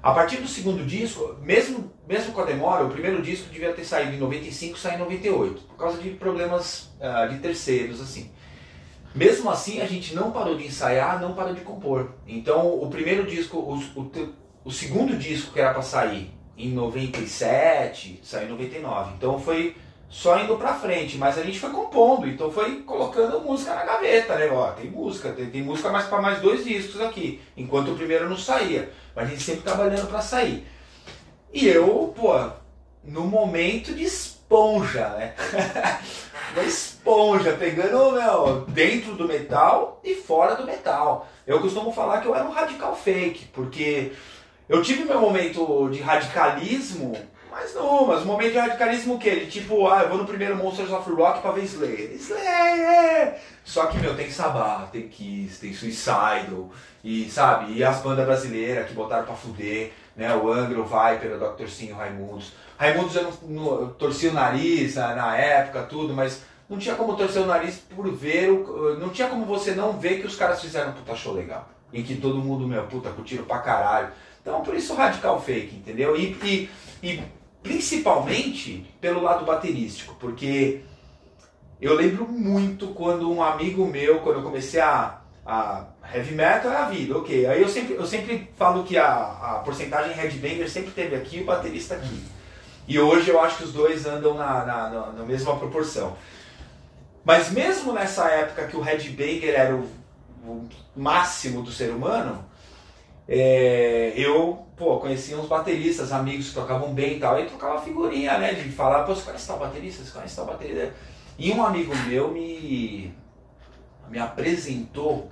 [0.03, 3.85] A partir do segundo disco, mesmo, mesmo com a demora, o primeiro disco devia ter
[3.85, 8.31] saído em 95, saiu em 98, por causa de problemas ah, de terceiros, assim.
[9.15, 12.13] Mesmo assim, a gente não parou de ensaiar, não parou de compor.
[12.27, 18.21] Então, o primeiro disco, o, o, o segundo disco que era para sair em 97,
[18.23, 19.15] saiu em 99.
[19.17, 19.75] Então, foi
[20.11, 24.35] só indo pra frente, mas a gente foi compondo, então foi colocando música na gaveta,
[24.35, 24.49] né?
[24.51, 28.29] Ó, tem música, tem, tem música mais para mais dois discos aqui, enquanto o primeiro
[28.29, 28.93] não saía.
[29.15, 30.67] Mas a gente sempre trabalhando para sair.
[31.53, 32.51] E eu, pô,
[33.05, 35.35] no momento de esponja, né?
[36.67, 37.00] Esponja,
[37.59, 41.29] pegando, meu, dentro do metal e fora do metal.
[41.47, 44.13] Eu costumo falar que eu era um radical fake, porque
[44.69, 47.17] eu tive meu momento de radicalismo,
[47.51, 49.41] mas não, mas um momento de radicalismo o quê?
[49.41, 52.13] De tipo, ah, eu vou no primeiro Monsters of Rock pra ver Slayer.
[52.13, 53.35] Slayer!
[53.65, 56.71] Só que, meu, tem Sabbath, tem Kiss, tem Suicidal,
[57.03, 60.35] e sabe, e as bandas brasileiras que botaram pra fuder, né?
[60.35, 61.69] O Angra, o Viper, o Dr.
[61.69, 62.53] Sim, o Raimundos.
[62.79, 67.43] Raimundos eu, eu torci o nariz na, na época, tudo, mas não tinha como torcer
[67.43, 70.91] o nariz por ver, o, não tinha como você não ver que os caras fizeram
[70.91, 71.69] um puta show legal.
[71.93, 74.11] E que todo mundo, meu, puta, curtiram pra caralho.
[74.41, 76.17] Então, por isso radical fake, entendeu?
[76.17, 76.71] E, e,
[77.03, 77.23] e
[77.61, 80.83] principalmente pelo lado baterístico, porque
[81.81, 86.77] eu lembro muito quando um amigo meu, quando eu comecei a, a heavy metal é
[86.77, 87.47] a vida, ok.
[87.47, 91.43] Aí eu sempre, eu sempre falo que a, a porcentagem headbanger sempre teve aqui e
[91.43, 92.23] o baterista aqui.
[92.87, 96.17] E hoje eu acho que os dois andam na, na, na, na mesma proporção.
[97.25, 99.89] Mas mesmo nessa época que o headbanger era o,
[100.45, 102.45] o máximo do ser humano,
[103.29, 108.39] é, eu, pô, conhecia uns bateristas, amigos que tocavam bem e tal, e trocava figurinha,
[108.39, 108.55] né?
[108.55, 110.03] De falar, pô, você conhece tal baterista?
[110.03, 110.93] Você conhece tal baterista?
[111.39, 113.15] E um amigo meu me,
[114.11, 115.31] me apresentou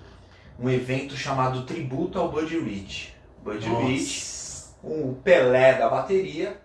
[0.61, 3.15] um evento chamado Tributo ao Buddy Rich.
[3.43, 6.61] Buddy Rich, um Pelé da bateria,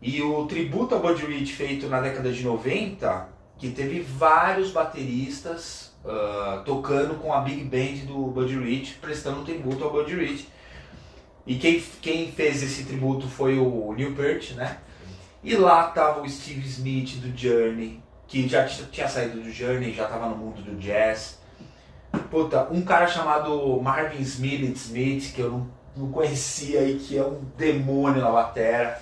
[0.00, 5.86] e o tributo ao Buddy Rich feito na década de 90, que teve vários bateristas
[6.08, 10.48] ah, tocando com a Big Band do Buddy Rich, prestando um tributo ao Buddy Rich.
[11.44, 14.78] E quem, quem fez esse tributo foi o Neil Peart, né?
[15.42, 20.06] E lá tava o Steve Smith do Journey, que já tinha saído do Journey, já
[20.06, 21.40] tava no mundo do jazz.
[22.30, 27.24] Puta, um cara chamado Marvin Smith Smith, que eu não, não conhecia e que é
[27.24, 29.00] um demônio na batera.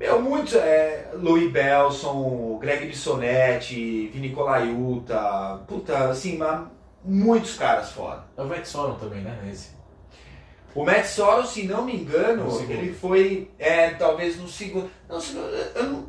[0.00, 6.62] Meu, muitos, é, Louis Belson, Greg Bissonetti, Vini Colaiuta, puta, assim, mas
[7.04, 8.24] muitos caras foda.
[8.34, 9.38] É o Vet Sorum também, né?
[9.52, 9.78] Esse.
[10.74, 15.34] O Matt Sorum, se não me engano, ele foi, é, talvez no segundo, não, se
[15.34, 16.06] não- eu não-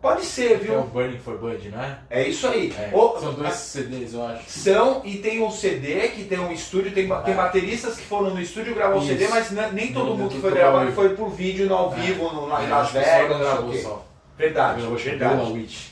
[0.00, 0.90] pode ser, Que é o viu?
[0.90, 1.98] Burning for Bud, não é?
[2.10, 2.72] É isso aí.
[2.78, 2.90] É.
[2.92, 4.48] Ou- São dois CDs, eu acho.
[4.48, 7.36] São, e tem um CD, que tem um estúdio, tem, ba- tem É.
[7.36, 9.08] bateristas que foram no estúdio gravar o Isso.
[9.08, 10.92] CD, mas ne- nem todo Não, mundo que foi vivo.
[10.92, 11.96] foi por vídeo, no ao É.
[11.96, 13.98] vivo, no, na, É, Las Vegas, não sei o.
[14.38, 15.52] Verdade, Gravou tipo verdade.
[15.52, 15.86] Witch.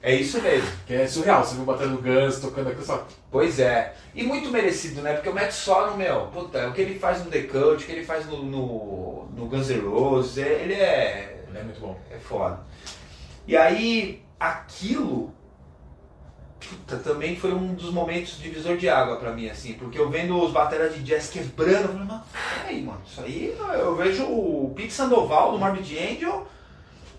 [0.00, 0.68] É isso mesmo.
[0.86, 3.04] Que é surreal, você viu batendo Guns, tocando aqui só.
[3.32, 3.92] Pois é.
[4.14, 5.12] E muito merecido, né?
[5.14, 7.90] Porque o Matt Sorum, meu, puta, o que ele faz no The Cult, o que
[7.92, 11.98] ele faz no, no, no Guns N' Roses, é- ele é, Ele é muito bom.
[12.12, 12.60] é foda.
[13.48, 15.34] E aí, aquilo
[16.68, 20.38] puta, também foi um dos momentos divisor de água pra mim, assim, porque eu vendo
[20.38, 24.72] os bateras de jazz quebrando, eu falei, mano, peraí, mano, isso aí eu vejo o
[24.76, 26.46] Pete Sandoval do Morbid Angel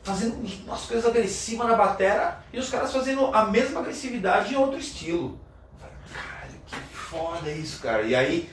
[0.03, 4.77] fazendo umas coisas agressivas na batera e os caras fazendo a mesma agressividade em outro
[4.77, 5.39] estilo.
[5.79, 8.03] Falei, Caralho, que foda isso, cara.
[8.03, 8.49] E aí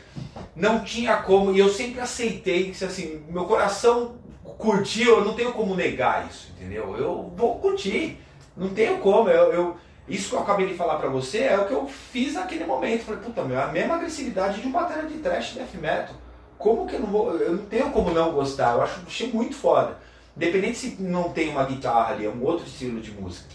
[0.54, 4.16] não tinha como, e eu sempre aceitei que assim, meu coração
[4.58, 6.96] curtir, eu não tenho como negar isso, entendeu?
[6.98, 8.20] Eu vou curtir,
[8.56, 9.28] não tenho como.
[9.28, 9.76] Eu, eu-
[10.08, 13.04] isso que eu acabei de falar pra você é o que eu fiz naquele momento.
[13.04, 16.14] Falei, puta, meu, a mesma agressividade de uma bateria de trash death metal.
[16.58, 17.32] Como que eu não vou.
[17.36, 18.74] Eu não tenho como não gostar.
[18.74, 19.98] Eu acho achei muito foda.
[20.36, 23.46] Independente se não tem uma guitarra ali, é um outro estilo de música.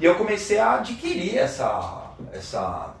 [0.00, 2.94] E eu comecei a adquirir essa, essa,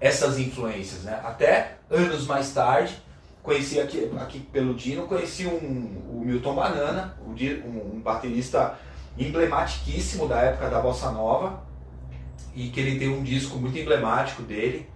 [0.00, 1.20] essas influências, né?
[1.24, 3.00] Até anos mais tarde,
[3.42, 8.78] conheci aqui, aqui pelo Dino, conheci um, o Milton Banana, um, baterista
[9.18, 11.62] emblematiquíssimo da época da Bossa Nova,
[12.54, 14.88] e que ele tem um disco muito emblemático dele,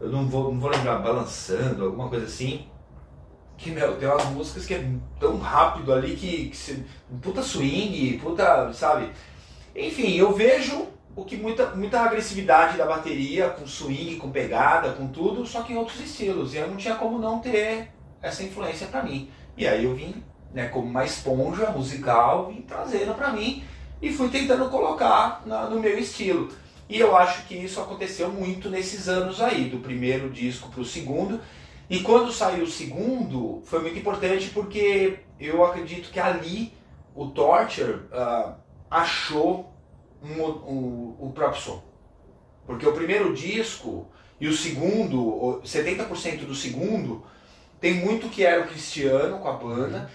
[0.00, 2.66] eu não vou, não vou lembrar, Balançando, alguma coisa assim,
[3.56, 6.84] que, meu, tem umas músicas que é tão rápido ali que, que se,
[7.22, 9.10] puta swing, puta, sabe?
[9.74, 15.06] Enfim, eu vejo o que muita, muita agressividade da bateria, com swing, com pegada, com
[15.08, 16.54] tudo, só que em outros estilos.
[16.54, 17.88] E eu não tinha como não ter
[18.20, 19.30] essa influência pra mim.
[19.56, 20.22] E aí eu vim,
[20.52, 23.62] né, como uma esponja musical, vim trazendo pra mim
[24.02, 26.48] e fui tentando colocar na- no meu estilo.
[26.88, 31.40] E eu acho que isso aconteceu muito nesses anos aí, do primeiro disco pro segundo.
[31.88, 36.72] E quando saiu o segundo, foi muito importante porque eu acredito que ali
[37.14, 38.54] o Torture ah,
[38.90, 39.73] achou
[40.24, 41.82] um, um- o próprio som.
[42.66, 44.06] Porque o primeiro disco
[44.40, 47.24] e o segundo, o 70% do segundo,
[47.80, 50.10] tem muito que era o Cristiano com a banda,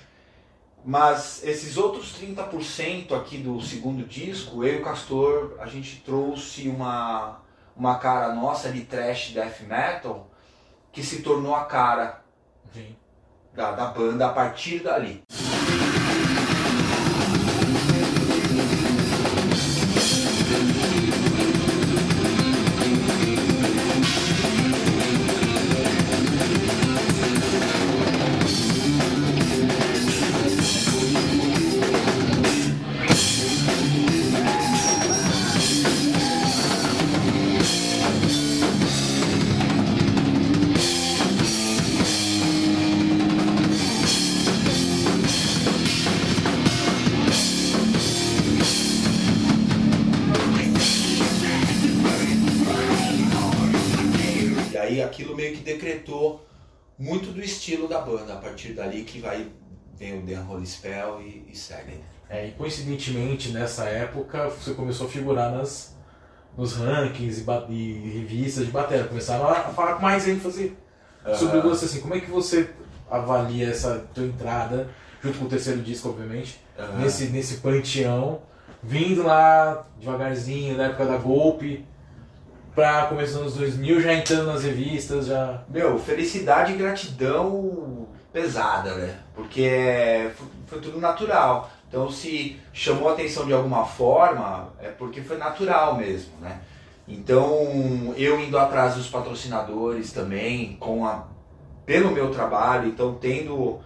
[0.84, 6.67] mas esses outros 30% aqui do segundo disco, eu e o Castor, a gente trouxe
[6.67, 7.41] uma,
[7.76, 10.30] uma cara nossa de trash death metal
[10.91, 12.24] que se tornou a cara
[12.74, 12.95] Sim.
[13.54, 15.22] da, da banda a partir dali.
[60.49, 61.99] Holy Spell e, e segue.
[62.29, 65.95] É, e coincidentemente, nessa época, você começou a figurar nas,
[66.57, 69.05] nos rankings e, e revistas de bateria.
[69.05, 70.75] Começaram a falar com mais ênfase
[71.35, 71.69] sobre Aham.
[71.69, 71.85] você.
[71.85, 72.69] Assim, como é que você
[73.09, 74.89] avalia essa tua entrada,
[75.23, 76.99] junto com o terceiro disco, obviamente, Aham.
[76.99, 78.41] nesse, nesse panteão,
[78.83, 81.83] vindo lá devagarzinho, na época da Golpe,
[82.75, 85.63] pra começando nos 2000, já entrando nas revistas, já...
[85.67, 87.98] Meu, felicidade e gratidão
[88.32, 89.20] pesada, né?
[89.34, 90.32] Porque é-
[90.68, 91.70] foi, tudo natural.
[91.88, 96.62] Então se chamou a atenção de alguma forma, é porque foi natural mesmo, né?
[97.08, 101.26] Então eu indo atrás dos patrocinadores também, com a,
[101.86, 103.80] pelo meu trabalho, então tendo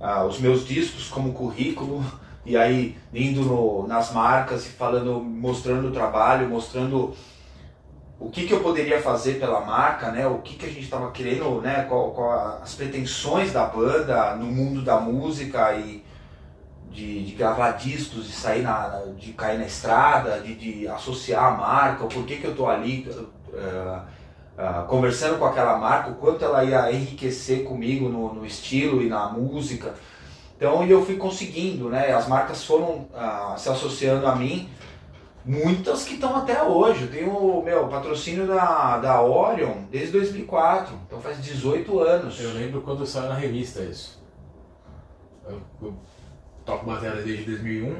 [0.00, 2.04] ah, os meus discos como currículo,
[2.46, 7.14] e aí indo no- nas marcas e falando, mostrando o trabalho, mostrando
[8.20, 10.26] o que, que eu poderia fazer pela marca, né?
[10.26, 11.84] O que, que a gente estava querendo, né?
[11.88, 16.04] Qual, qual as pretensões da banda no mundo da música e
[16.90, 21.50] de, de gravar discos, de sair na, de cair na estrada, de, de associar a
[21.52, 23.08] marca, o porquê que eu tô ali
[23.54, 23.98] eh,
[24.56, 29.08] ah, conversando com aquela marca, o quanto ela ia enriquecer comigo no, no estilo e
[29.08, 29.94] na música.
[30.56, 32.12] Então eu fui conseguindo, né?
[32.12, 34.68] As marcas foram ah, se associando a mim
[35.44, 37.04] Muitas que estão até hoje.
[37.04, 42.40] Eu tenho meu patrocínio da, da Orion desde 2004, então faz 18 anos.
[42.40, 44.22] Eu lembro quando saiu na revista isso.
[45.46, 45.94] Eu, eu
[46.64, 47.96] toco bateria desde 2001.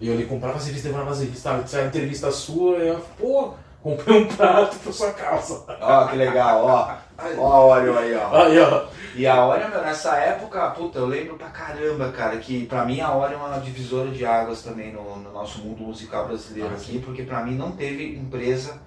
[0.00, 3.54] E eu ali comprava as revistas, levava as revistas, saiu entrevista sua, e eu, pô,
[3.84, 5.64] comprei um prato pra sua calça.
[5.80, 6.94] Ó, que legal, ó.
[7.38, 8.42] Ó a Orion aí, ó.
[8.42, 8.84] Aí, ó.
[9.14, 13.00] E a Orion, meu, nessa época, puta, eu lembro pra caramba, cara, que pra mim
[13.00, 16.76] a Orion é uma divisora de águas também no, no nosso mundo musical brasileiro Ah,
[16.76, 18.80] aqui, porque pra mim não teve empresa.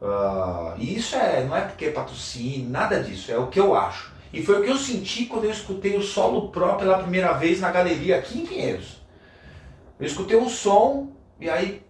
[0.00, 4.14] ah, e isso é, não é porque patrocínio, nada disso, é o que eu acho.
[4.32, 7.60] E foi o que eu senti quando eu escutei o solo Pro pela primeira vez
[7.60, 9.02] na galeria aqui em Pinheiros.
[9.98, 11.82] Eu escutei um som e aí.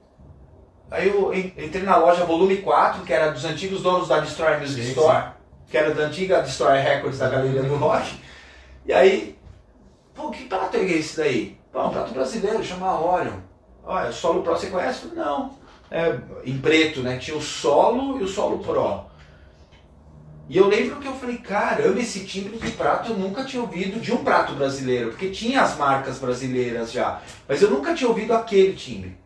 [0.90, 4.60] Aí eu en- entrei na loja volume 4, que era dos antigos donos da Destroyer
[4.60, 5.30] Music Sim, Store,
[5.68, 8.14] que era da antiga Destroyer Records da Galeria do Rock.
[8.86, 9.36] E aí,
[10.14, 11.58] pô, que prato é esse daí?
[11.72, 13.38] Pô, um prato brasileiro, chama Orion.
[13.84, 15.06] Olha, solo Pro você conhece?
[15.14, 15.50] Não.
[15.90, 17.16] É, em preto, né?
[17.18, 19.04] Tinha o solo e o solo Pro.
[20.48, 24.00] E eu lembro que eu falei, caramba, esse timbre de prato eu nunca tinha ouvido
[24.00, 28.32] de um prato brasileiro, porque tinha as marcas brasileiras já, mas eu nunca tinha ouvido
[28.32, 29.16] aquele timbre.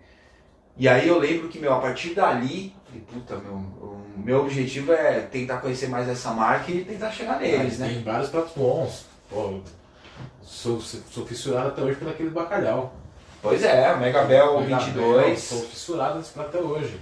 [0.80, 4.94] E aí eu lembro que, meu, a partir dali, falei, puta, meu, o meu objetivo
[4.94, 7.88] é tentar conhecer mais essa marca e tentar chegar neles, né?
[7.88, 9.04] Tem vários pratos bons.
[9.28, 9.60] Pô,
[10.40, 12.94] sou, sou fissurado até hoje por aquele bacalhau.
[13.42, 15.38] Pois é, o Megabel Megabel, 22.
[15.38, 16.98] Sou fissurado nesse prato até hoje.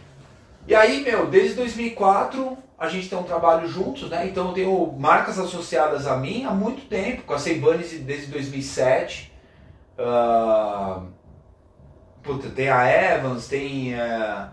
[0.66, 4.26] E aí, meu, desde 2004 a gente tem um trabalho juntos, né?
[4.26, 9.33] Então eu tenho marcas associadas a mim há muito tempo, com a Seibanes desde 2007.
[9.97, 11.03] Ah,
[12.29, 14.49] puta, tem a Evans, tem eh,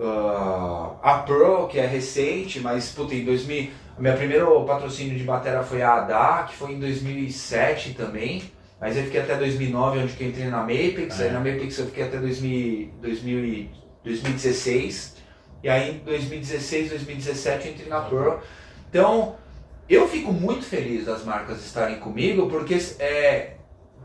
[0.00, 5.24] ah, a Pearl, que é recente, mas puta, em 2000, o meu primeiro patrocínio de
[5.24, 8.42] bateria foi a ADA, que foi em 2007 também.
[8.78, 11.20] Mas eu fiquei até 2009, onde que eu entrei na Mapex.
[11.20, 11.24] É.
[11.24, 13.70] Aí na Mapex eu fiquei até 2000, 2000 e
[14.04, 15.16] 2016.
[15.62, 18.40] E aí em 2016, 2017 eu entrei na Pearl.
[18.90, 19.36] Então,
[19.88, 23.54] eu fico muito feliz das marcas estarem comigo, porque é,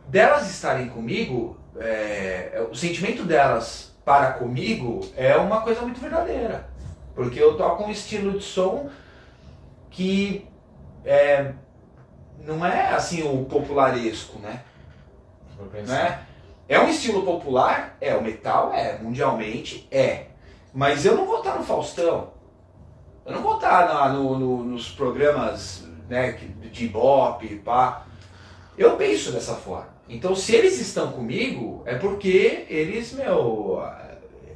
[0.07, 6.67] delas estarem comigo, é, o sentimento delas para comigo é uma coisa muito verdadeira.
[7.15, 8.89] Porque eu toco um estilo de som
[9.89, 10.47] que
[11.05, 11.51] é,
[12.45, 14.61] não é assim o popularesco, né?
[15.91, 16.19] Né?
[16.67, 17.97] É um estilo popular?
[17.99, 20.27] É, o metal é, mundialmente é.
[20.73, 22.31] Mas eu não vou estar no Faustão.
[23.25, 26.31] Eu não vou estar na- no- no- nos programas né,
[26.71, 28.05] de ibope, pá.
[28.77, 29.98] Eu penso dessa forma.
[30.09, 33.81] Então, se eles estão comigo, é porque eles, meu,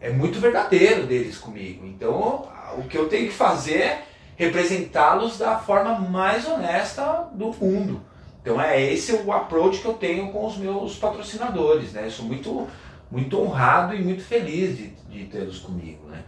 [0.02, 1.86] é muito verdadeiro deles comigo.
[1.86, 2.48] Então,
[2.78, 4.04] o que eu tenho que fazer é
[4.36, 8.02] representá-los da forma mais honesta do mundo.
[8.42, 12.06] Então é esse o approach que eu tenho com os meus patrocinadores, né?
[12.06, 12.68] Eu sou muito,
[13.10, 16.24] muito honrado e muito feliz de, de tê-los comigo, né?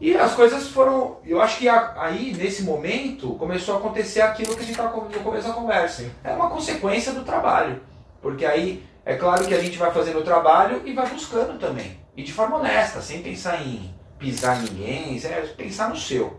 [0.00, 4.60] E as coisas foram, eu acho que aí nesse momento começou a acontecer aquilo que
[4.60, 6.04] a gente estava no começo da conversa.
[6.22, 7.80] É uma consequência do trabalho,
[8.20, 11.98] porque aí é claro que a gente vai fazendo o trabalho e vai buscando também,
[12.16, 16.38] e de forma honesta, sem pensar em pisar ninguém, é pensar no seu.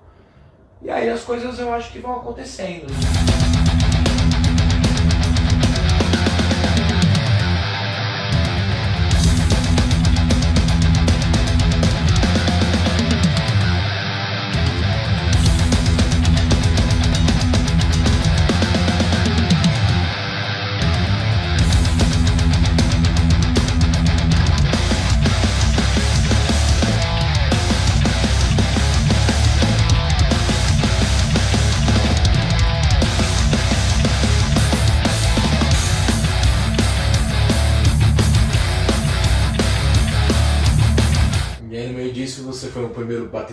[0.82, 2.88] E aí as coisas eu acho que vão acontecendo.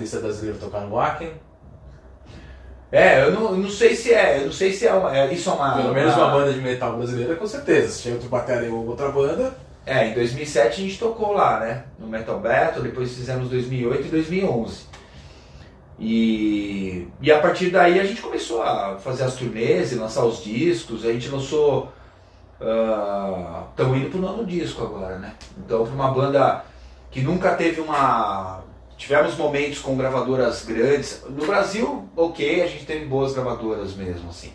[0.07, 1.33] Baterista brasileiro no Wacken.
[2.93, 5.33] É, eu não, eu não sei se é, eu não sei se é, uma, é
[5.33, 5.75] isso é uma.
[5.75, 7.89] Pelo menos uma banda de metal brasileira, com certeza.
[7.89, 9.55] Se tinha outro bateria ou outra banda,
[9.85, 11.85] É, em 2007 a gente tocou lá, né?
[11.99, 14.85] No Metal Battle, depois fizemos 2008 e 2011.
[15.99, 20.43] E, e a partir daí a gente começou a fazer as turnês e lançar os
[20.43, 21.05] discos.
[21.05, 21.93] A gente lançou.
[23.71, 25.35] Estamos indo pro nono disco agora, né?
[25.59, 26.65] Então, para uma banda
[27.11, 28.63] que nunca teve uma.
[28.97, 31.23] Tivemos momentos com gravadoras grandes.
[31.29, 34.53] No Brasil, ok, a gente teve boas gravadoras mesmo, assim.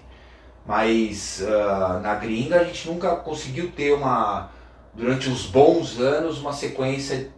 [0.66, 4.50] Mas ah, na gringa a gente nunca conseguiu ter uma
[4.94, 7.32] durante uns bons anos uma sequência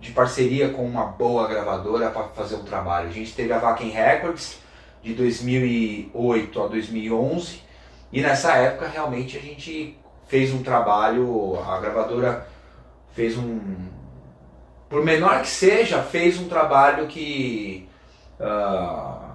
[0.00, 3.08] de parceria com uma boa gravadora para fazer um trabalho.
[3.08, 4.58] A gente teve a Vakin Records
[5.02, 7.62] de 2008 a 2011
[8.12, 12.46] e nessa época realmente a gente fez um trabalho, a gravadora
[13.12, 13.60] fez um,
[14.88, 17.88] por menor que seja, fez um trabalho que
[18.40, 19.28] ah,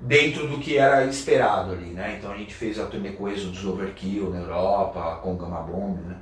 [0.00, 2.16] dentro do que era esperado ali, né?
[2.18, 6.16] Então a gente fez a turnê com Exodus Overkill na Europa, com Gamma Bomb, né?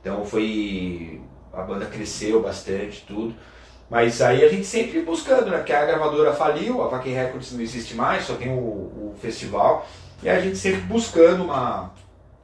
[0.00, 1.20] Então foi.
[1.52, 3.34] A banda cresceu bastante, tudo.
[3.88, 5.58] Mas aí a gente sempre buscando, né?
[5.58, 9.86] Porque a gravadora faliu, a Vakin Records não existe mais, só tem o, o festival.
[10.22, 11.92] E a gente sempre buscando uma,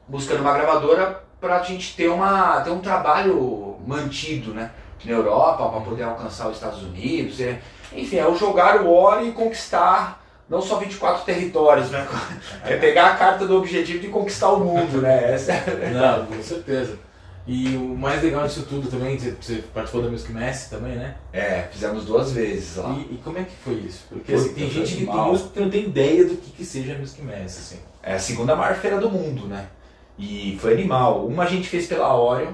[0.08, 4.70] buscando uma gravadora pra gente ter, uma, ter um trabalho mantido, né?
[5.05, 7.40] Na Europa, para poder alcançar os Estados Unidos.
[7.40, 7.59] é-
[7.94, 12.07] enfim, é o jogar o óleo e conquistar não só 24 territórios, né?
[12.64, 15.32] É pegar a carta do objetivo de conquistar o mundo, né?
[15.34, 15.90] Essa é...
[15.92, 16.98] Não, com certeza.
[17.46, 21.16] E o mais legal disso tudo também, você- participou da Music Mass também, né?
[21.32, 22.90] É, fizemos duas vezes lá.
[22.90, 24.05] E, e como é que foi isso?
[24.09, 26.94] Porque assim, tem gente que tem músico que não tem ideia do que, que seja
[26.94, 27.80] a Music Mass, assim.
[28.03, 29.66] É a segunda maior feira do mundo, né?
[30.18, 31.26] E foi animal.
[31.26, 32.53] Uma a gente fez pela Orion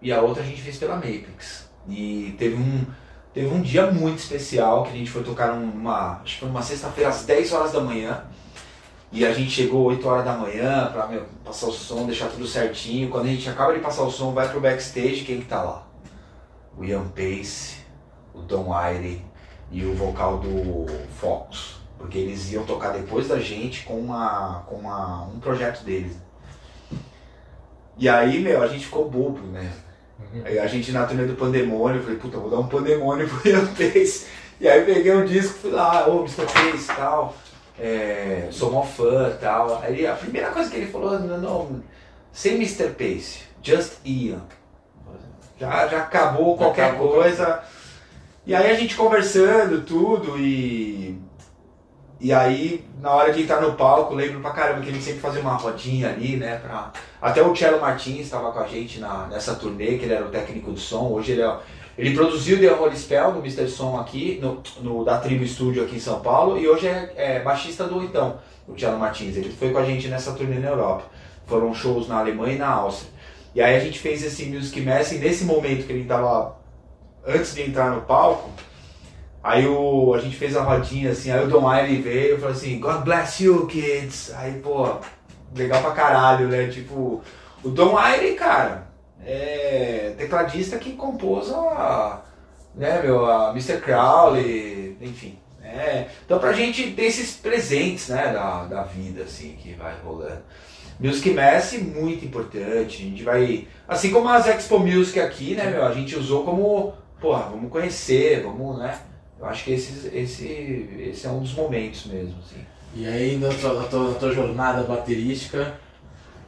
[0.00, 1.67] e a outra a gente fez pela Mapex.
[1.88, 2.84] E teve um,
[3.32, 6.62] teve um dia muito especial que a gente foi tocar numa, acho que foi numa
[6.62, 8.24] sexta-feira às 10 horas da manhã.
[9.10, 12.46] E a gente chegou 8 horas da manhã pra meu, passar o som, deixar tudo
[12.46, 13.08] certinho.
[13.08, 15.86] Quando a gente acaba de passar o som, vai pro backstage, quem que tá lá?
[16.76, 17.78] O Ian Pace,
[18.34, 19.24] o Don Aire
[19.70, 20.86] e o vocal do
[21.18, 21.78] Focus.
[21.96, 26.16] Porque eles iam tocar depois da gente com, uma, com uma, um projeto deles.
[27.96, 29.72] E aí, meu, a gente ficou bobo, né?
[30.44, 33.48] Aí a gente na turnê do Pandemônio, eu falei, puta, vou dar um Pandemônio pro
[33.50, 34.26] Ian Pace.
[34.60, 36.44] E aí peguei um disco, fui lá, ô, Mr.
[36.46, 37.36] Pace e tal,
[37.78, 39.80] é, sou mó fã e tal.
[39.82, 41.82] Aí a primeira coisa que ele falou, não, não
[42.32, 42.90] sem Mr.
[42.90, 44.42] Pace, just Ian.
[45.58, 47.14] Já, já acabou Já qualquer acabou.
[47.14, 47.62] coisa.
[48.46, 51.18] E aí a gente conversando, tudo, e.
[52.20, 55.40] E aí, na hora de entrar no palco, lembro pra caramba que gente sempre fazia
[55.40, 56.56] uma rodinha ali, né?
[56.56, 56.90] Pra...
[57.22, 60.30] Até o Cello Martins estava com a gente na, nessa turnê, que ele era o
[60.30, 61.12] técnico de som.
[61.12, 61.56] Hoje ele é.
[61.96, 63.68] Ele produziu The Holy Spell no Mr.
[63.68, 67.40] Som aqui, no, no, da Tribo Studio aqui em São Paulo, e hoje é, é
[67.40, 68.38] baixista do Então,
[68.68, 69.36] o Cello Martins.
[69.36, 71.04] Ele foi com a gente nessa turnê na Europa.
[71.46, 73.10] Foram shows na Alemanha e na Áustria.
[73.54, 76.56] E aí a gente fez esse Music Mass, e nesse momento que ele tava
[77.26, 78.50] antes de entrar no palco,
[79.42, 82.54] aí o, a gente fez a rodinha assim, aí o Don Aire veio e falou
[82.54, 84.32] assim, God bless you, kids.
[84.34, 84.96] Aí, pô,
[85.54, 86.68] legal pra caralho, né?
[86.68, 87.22] Tipo,
[87.62, 88.88] o Don Aire, cara,
[89.24, 92.22] é tecladista que compôs a,
[92.74, 93.80] né, meu, a Mr.
[93.80, 95.38] Crowley, enfim.
[95.62, 100.42] É, então pra gente ter esses presentes, né, da, da vida, assim, que vai rolando.
[100.98, 105.84] Music Mass, muito importante, a gente vai, assim como as Expo Music aqui, né, meu,
[105.84, 108.98] a gente usou como, porra, vamos conhecer, vamos, né,
[109.40, 110.46] eu acho que esse, esse,
[111.10, 112.64] esse é um dos momentos mesmo, assim.
[112.94, 115.74] E aí, na tua, na tua, na tua jornada baterística.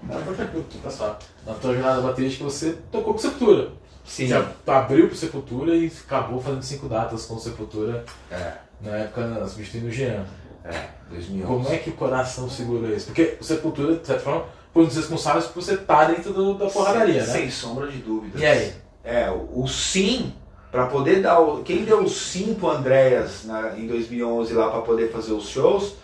[0.01, 0.47] Ficar,
[0.83, 1.19] tá só.
[1.47, 3.71] Na tua jornada baterística você tocou com Sepultura.
[4.05, 9.47] Sim, Você abriu pro Sepultura e acabou fazendo cinco datas com Sepultura é, na época
[9.47, 10.25] substituindo o Jean.
[10.65, 11.47] é, 2011.
[11.47, 13.07] Como é que o coração segurou isso?
[13.07, 16.55] Porque o Sepultura, de certa forma, foi um dos responsáveis por você estar dentro do-
[16.55, 17.41] da porradaria, sem, né?
[17.41, 18.41] Sem sombra de dúvidas.
[18.41, 18.73] E aí?
[19.05, 20.33] É, o, o sim,
[20.71, 21.63] pra poder dar o.
[21.63, 25.95] Quem deu o sim pro Andréas na- em 2011 lá pra poder fazer os shows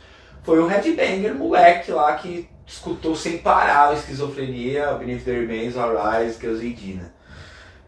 [0.43, 6.39] foi o Headbanger, moleque lá que escutou sem parar o Esquizofrenia, Beneath the Remains, Arise,
[6.41, 7.17] Girls and Dina.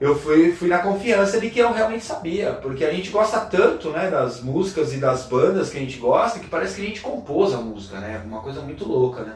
[0.01, 3.91] Eu fui, fui na confiança de que eu realmente sabia, porque a gente gosta tanto
[3.91, 7.01] né, das músicas e das bandas que a gente gosta que parece que a gente
[7.01, 8.22] compôs a música, né?
[8.24, 9.35] Uma coisa muito louca, né?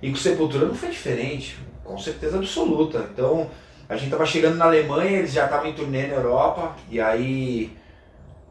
[0.00, 3.08] E com Sepultura não foi diferente, com certeza absoluta.
[3.12, 3.50] Então,
[3.88, 7.76] a gente tava chegando na Alemanha, eles já estavam em turnê na Europa, e aí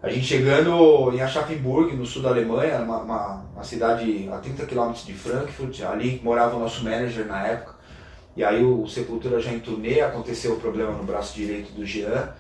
[0.02, 4.66] a gente chegando em Aschaffenburg, no sul da Alemanha, uma, uma, uma cidade a 30
[4.66, 7.76] km de Frankfurt, ali morava o nosso manager na época.
[8.36, 12.34] E aí o Sepultura já em turnê, aconteceu o problema no braço direito do Jean,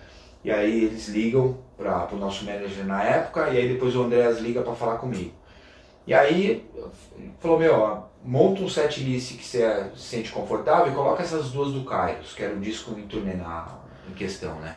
[0.44, 4.39] e aí eles ligam para o nosso manager na época, e aí depois o Andreas
[4.39, 5.34] liga para falar comigo.
[6.08, 6.68] E aí
[7.39, 11.74] falou, meu, monta um set list que você se sente confortável e coloca essas duas
[11.74, 14.76] do Kairos, que era o disco em turnê na, em questão, né?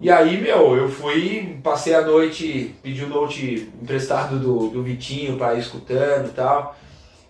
[0.00, 5.36] E aí, meu, eu fui, passei a noite, pedi o note emprestado do, do Vitinho
[5.38, 6.76] para ir escutando e tal.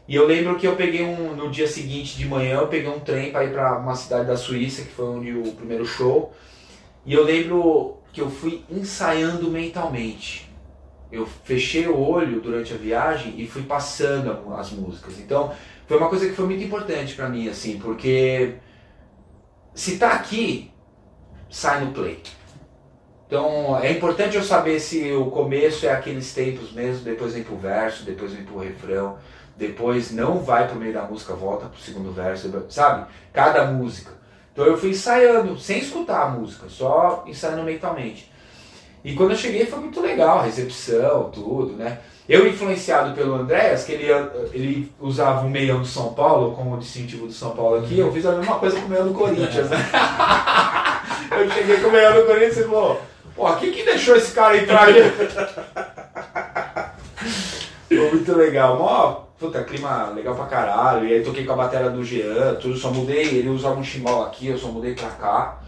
[0.09, 2.99] E eu lembro que eu peguei um, no dia seguinte de manhã, eu peguei um
[2.99, 6.33] trem para ir para uma cidade da Suíça, que foi onde o primeiro show.
[7.05, 10.52] E eu lembro que eu fui ensaiando mentalmente.
[11.13, 15.19] Eu fechei o olho durante a viagem e fui passando as músicas.
[15.21, 15.53] Então,
[15.87, 18.55] foi uma coisa que foi muito importante para mim, assim, porque
[19.75, 20.73] se tá aqui,
[21.51, 22.23] sai no play.
[23.27, 27.57] Então, é importante eu saber se o começo é aqueles tempos mesmo, depois vem pro
[27.57, 29.19] verso, depois vem pro refrão,
[29.57, 33.07] depois não vai pro meio da música, volta pro segundo verso, sabe?
[33.33, 34.13] Cada música.
[34.53, 38.32] Então eu fui ensaiando, sem escutar a música, só ensaiando mentalmente.
[39.05, 41.99] E quando eu cheguei foi muito legal, a recepção, tudo, né?
[42.29, 44.07] Eu influenciado pelo Andréas, que ele,
[44.53, 48.25] ele usava o meião do São Paulo como distintivo do São Paulo aqui, eu fiz
[48.25, 49.77] a mesma coisa com o meião do Corinthians, né?
[51.33, 53.01] eu cheguei com o meião do Corinthians e falou,
[53.35, 55.01] pô, quem que deixou esse cara entrar aqui?
[57.89, 61.07] Foi muito legal, mó, puta, clima legal pra caralho.
[61.07, 64.25] E aí toquei com a bateria do Jean, tudo, só mudei, ele usava um chimbal
[64.25, 65.62] aqui, eu só mudei pra cá.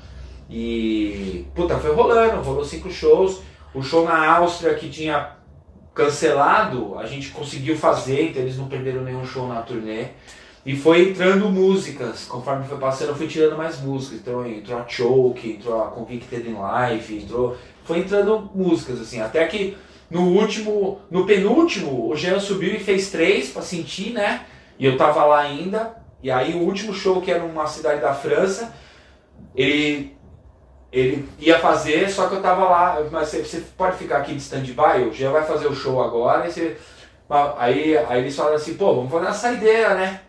[0.48, 3.40] E, puta, foi rolando, rolou cinco shows.
[3.74, 5.32] O show na Áustria que tinha
[5.94, 10.08] cancelado, a gente conseguiu fazer, então eles não perderam nenhum show na turnê.
[10.66, 14.20] E foi entrando músicas, conforme foi passando, eu fui tirando mais músicas.
[14.20, 17.56] Então entrou a Choke, entrou a Convicted in Life, entrou.
[17.84, 19.76] Foi entrando músicas, assim, até que
[20.10, 24.46] no último, no penúltimo, o Jean subiu e fez três pra sentir, né?
[24.78, 25.96] E eu tava lá ainda.
[26.22, 28.74] E aí o último show, que era numa cidade da França,
[29.54, 30.13] ele
[30.94, 34.40] ele ia fazer, só que eu tava lá, mas você, você pode ficar aqui de
[34.40, 36.76] stand-by, o Jean vai fazer o show agora, e você,
[37.58, 40.20] aí, aí eles falaram assim, pô, vamos fazer uma saideira, né?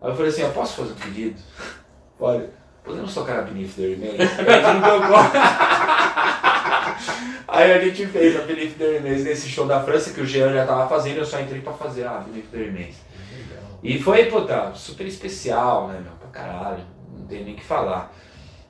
[0.00, 1.40] Aí eu falei assim, eu posso fazer um pedido?
[2.18, 2.50] Olha,
[2.82, 4.18] podemos tocar a Beneath the Remains?
[7.46, 10.52] Aí a gente fez a Beneath the Remains nesse show da França que o Jean
[10.52, 12.96] já tava fazendo, eu só entrei pra fazer a Beneath the Remains.
[13.84, 16.82] E foi, puta, super especial, né, meu, pra caralho,
[17.16, 18.12] não tem nem o que falar.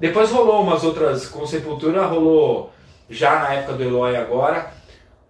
[0.03, 2.73] Depois rolou umas outras, com Sepultura rolou,
[3.09, 4.73] já na época do Eloy agora,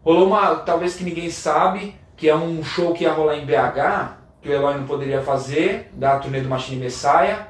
[0.02, 4.16] rolou uma, talvez que ninguém sabe, que é um show que ia rolar em BH,
[4.40, 7.48] que o Eloy não poderia fazer, da turnê do Machine Messiah.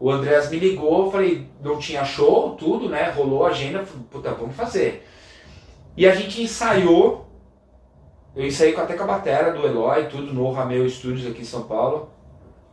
[0.00, 3.08] O Andreas me ligou, falei, não tinha show, tudo, né?
[3.10, 5.06] Rolou a agenda, falei, puta, vamos fazer.
[5.96, 7.28] E a gente ensaiou,
[8.34, 11.62] eu ensaiei até com a batera do Eloy, tudo no Rameu Studios aqui em São
[11.68, 12.10] Paulo.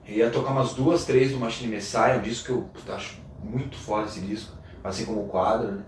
[0.07, 3.24] Eu ia tocar umas duas, três do Machine Messiah, um disco que eu puta, acho
[3.45, 5.83] muito foda esse disco, assim como o quadro, né?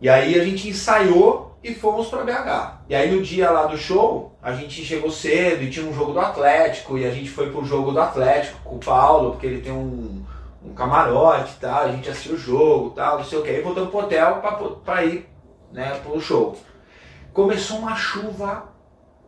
[0.00, 2.84] E aí a gente ensaiou e fomos pra BH.
[2.88, 6.12] E aí no dia lá do show, a gente chegou cedo e tinha um jogo
[6.12, 9.60] do Atlético, e a gente foi pro jogo do Atlético com o Paulo, porque ele
[9.60, 10.24] tem um,
[10.64, 13.50] um camarote e tal, a gente assistiu o jogo e tal, não sei o que.
[13.50, 15.28] Aí voltamos pro hotel pra, pra ir
[15.70, 16.56] né, pro show.
[17.32, 18.70] Começou uma chuva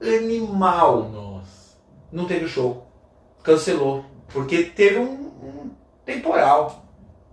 [0.00, 1.76] animal Nossa.
[2.10, 2.86] não teve show.
[3.42, 4.04] Cancelou.
[4.32, 5.12] Porque teve um,
[5.42, 5.70] um
[6.04, 6.82] temporal.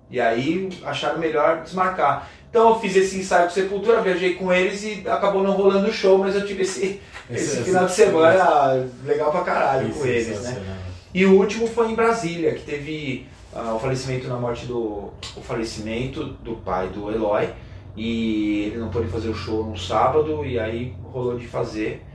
[0.10, 2.30] E aí acharam melhor desmarcar.
[2.50, 5.94] Então eu fiz esse ensaio com Sepultura, viajei com eles e acabou não rolando o
[5.94, 7.00] show, mas eu tive esse,
[7.30, 10.80] esse, final de semana legal pra caralho com eles, né?
[11.14, 15.12] E o último foi em Brasília, que teve ah, o falecimento na morte do.
[15.36, 17.50] o falecimento do pai do Eloy.
[17.96, 22.06] E ele não pôde fazer o show no sábado, e aí rolou de fazer.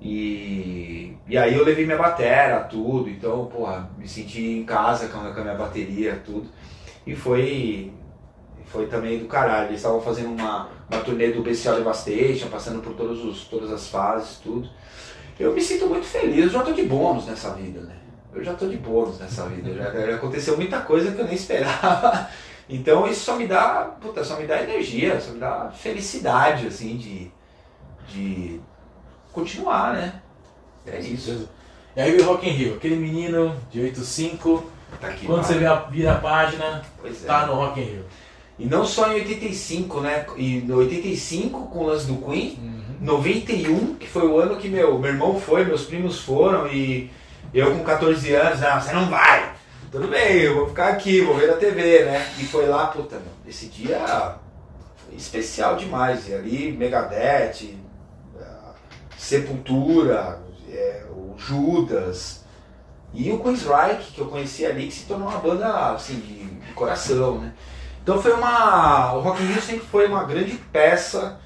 [0.00, 5.18] E, e aí eu levei minha batera, tudo, então, porra, me senti em casa com
[5.18, 6.46] a minha bateria, tudo.
[7.06, 7.92] E foi,
[8.66, 9.68] foi também do caralho.
[9.68, 13.88] Eles estavam fazendo uma, uma turnê do Bestial Devastation, passando por todos os, todas as
[13.88, 14.68] fases, tudo.
[15.38, 17.96] Eu me sinto muito feliz, eu já tô de bônus nessa vida, né?
[18.32, 21.34] Eu já tô de bônus nessa vida, já, já aconteceu muita coisa que eu nem
[21.34, 22.28] esperava.
[22.66, 26.96] Então isso só me dá, puta, só me dá energia, só me dá felicidade, assim,
[26.96, 27.30] de,
[28.08, 28.58] de
[29.32, 30.22] continuar, né?
[30.86, 31.46] É isso.
[31.94, 34.62] E aí o Rock in Rio, aquele menino de 8'5",
[35.00, 35.60] Tá aqui, quando você vai.
[35.60, 37.26] vê a, vira a página, Pois é.
[37.26, 38.04] tá no Rock in Rio.
[38.58, 40.26] E não só em 85, né?
[40.36, 42.84] E no 85 com o lance do Queen, Uhum.
[43.00, 47.10] 91, que foi o ano que meu, meu irmão foi, meus primos foram e
[47.52, 49.52] eu com 14 anos, não, você não vai.
[49.90, 52.26] Tudo bem, eu vou ficar aqui, vou ver na TV, né?
[52.38, 54.36] E foi lá, puta, meu, esse dia
[54.96, 56.28] foi especial demais.
[56.28, 57.76] E ali, Megadeth,
[58.40, 58.72] ah,
[59.16, 60.40] Sepultura,
[60.70, 62.43] é, o Judas
[63.14, 66.44] e o Queensryche, que eu conheci ali, que se tornou uma banda assim, de,
[66.74, 67.52] coração, né?
[68.02, 69.14] Então foi uma.
[69.14, 71.40] O Rock in Rio sempre foi uma grande peça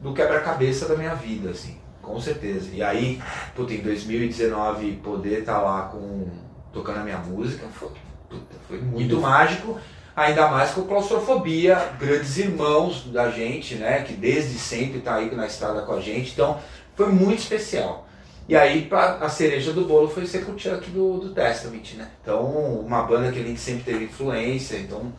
[0.00, 2.70] do quebra-cabeça da minha vida, assim, com certeza.
[2.72, 3.20] E aí,
[3.54, 6.28] puta, em 2019 poder estar lá com.
[6.72, 7.90] tocando a minha música foi,
[8.30, 9.20] puta, foi muito Muito.
[9.20, 9.78] mágico.
[10.16, 14.02] Ainda mais com claustrofobia, grandes irmãos da gente, né?
[14.02, 16.32] Que desde sempre tá aí na estrada com a gente.
[16.32, 16.58] Então,
[16.96, 18.07] foi muito especial.
[18.48, 21.94] E aí, pra, a cereja do bolo foi ser com o Chuck do, do Testament,
[21.96, 22.10] né?
[22.22, 25.12] Então, uma banda que a gente sempre teve influência, então,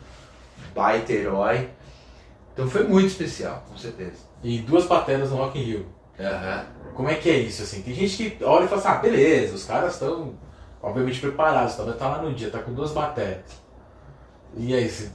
[0.74, 1.70] baita herói.
[2.52, 4.18] Então foi muito especial, com certeza.
[4.42, 5.86] E duas bateras no Rock in Rio.
[6.18, 6.66] Aham.
[6.94, 7.82] Como é que é isso, assim?
[7.82, 10.34] Tem gente que olha e fala assim, ah, beleza, os caras estão
[10.82, 13.44] obviamente preparados, tá, tá lá no dia, tá com duas bateras.
[14.56, 15.08] E aí, você,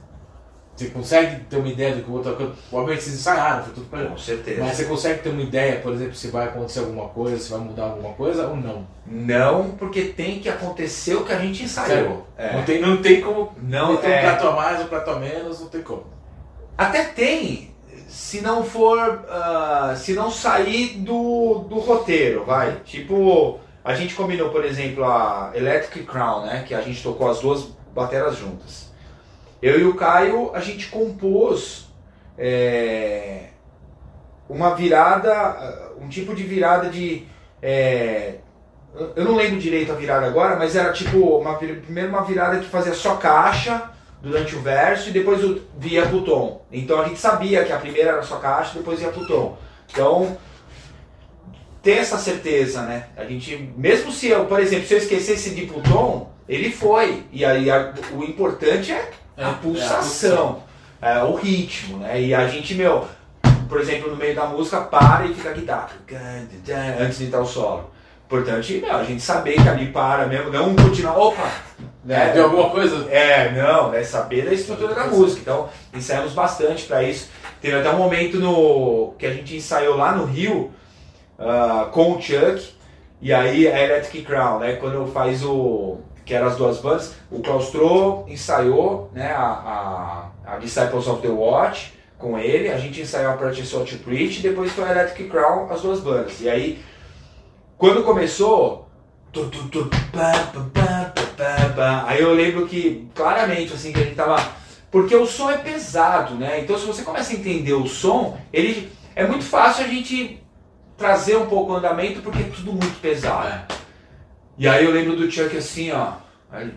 [0.76, 2.54] você consegue ter uma ideia do que o outro...
[2.70, 4.04] Obviamente vocês ensaiaram, foi tudo pra...
[4.04, 4.62] Com certeza.
[4.62, 7.60] Mas você consegue ter uma ideia, por exemplo, se vai acontecer alguma coisa, se vai
[7.60, 8.86] mudar alguma coisa ou não?
[9.06, 12.26] Não, porque tem que acontecer o que a gente ensaiou.
[12.38, 12.62] Não, É.
[12.62, 14.22] tem, não tem como Não, meter um é.
[14.22, 16.04] prato a mais, um prato a menos, não tem como.
[16.76, 17.74] Até tem,
[18.06, 19.24] se não for.
[19.30, 22.80] ah, se não sair do, do roteiro, vai.
[22.84, 26.64] Tipo, a gente combinou, por exemplo, a Electric Crown, né?
[26.68, 28.85] Que a gente tocou as duas bateras juntas.
[29.66, 31.88] Eu e o Caio, a gente compôs
[32.38, 33.46] é,
[34.48, 37.26] uma virada, um tipo de virada de.
[37.60, 38.34] é,
[39.16, 42.68] eu- não lembro direito a virada agora, mas era tipo, uma, primeiro uma virada que
[42.68, 43.90] fazia só caixa
[44.22, 45.40] durante o verso e depois
[45.76, 46.64] via pro tom.
[46.70, 49.58] Então a gente sabia que a primeira era só caixa depois ia pro tom.
[49.90, 50.36] Então,
[51.82, 53.08] ter essa certeza, né?
[53.16, 56.70] A gente, mesmo se eu, por exemplo, se eu esquecesse de ir pro tom, ele
[56.70, 57.24] foi.
[57.32, 60.62] E aí a- o importante É, a é a pulsação,
[61.00, 62.20] é, o ritmo, né?
[62.20, 63.06] E a gente, meu,
[63.68, 65.90] por exemplo, no meio da música, para e fica a guitarra,
[67.00, 67.90] antes de entrar o solo.
[68.26, 71.48] Importante, meu, a gente saber que ali para mesmo, não continuar, opa,
[72.04, 72.32] né?
[72.32, 73.08] De alguma coisa?
[73.10, 75.40] É, não, é saber da estrutura da música.
[75.42, 77.28] Então, ensaiamos bastante para isso.
[77.60, 80.72] Teve até um momento no que a gente ensaiou lá no Rio
[81.38, 82.76] ah, com o Chuck
[83.20, 84.76] e aí a Electric Crown, né?
[84.76, 85.98] Quando faz o.
[86.26, 91.28] que eram as duas bandas, o Claustro ensaiou né, a, a, a Disciples of the
[91.28, 95.30] Watch com ele, a gente ensaiou a Practice What to Preach depois foi a Electric
[95.30, 96.40] Crown, as duas bandas.
[96.40, 96.82] E aí,
[97.78, 98.88] quando começou.
[102.06, 104.42] Aí eu lembro que claramente assim que a gente tava.
[104.90, 106.60] Porque o som é pesado, né?
[106.60, 110.42] Então se você começa a entender o som, ele é muito fácil a gente
[110.96, 113.74] trazer um pouco o andamento porque é tudo muito pesado.
[114.58, 116.12] E aí eu lembro do Chuck assim, ó.
[116.50, 116.72] Aí,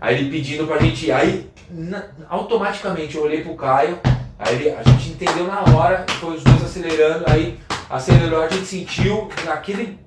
[0.00, 1.10] aí ele pedindo pra gente.
[1.12, 3.98] Aí na- automaticamente eu olhei pro Caio,
[4.38, 7.58] aí ele- a gente entendeu na hora, foi os dois acelerando, aí
[7.88, 9.98] acelerou, a gente sentiu naquele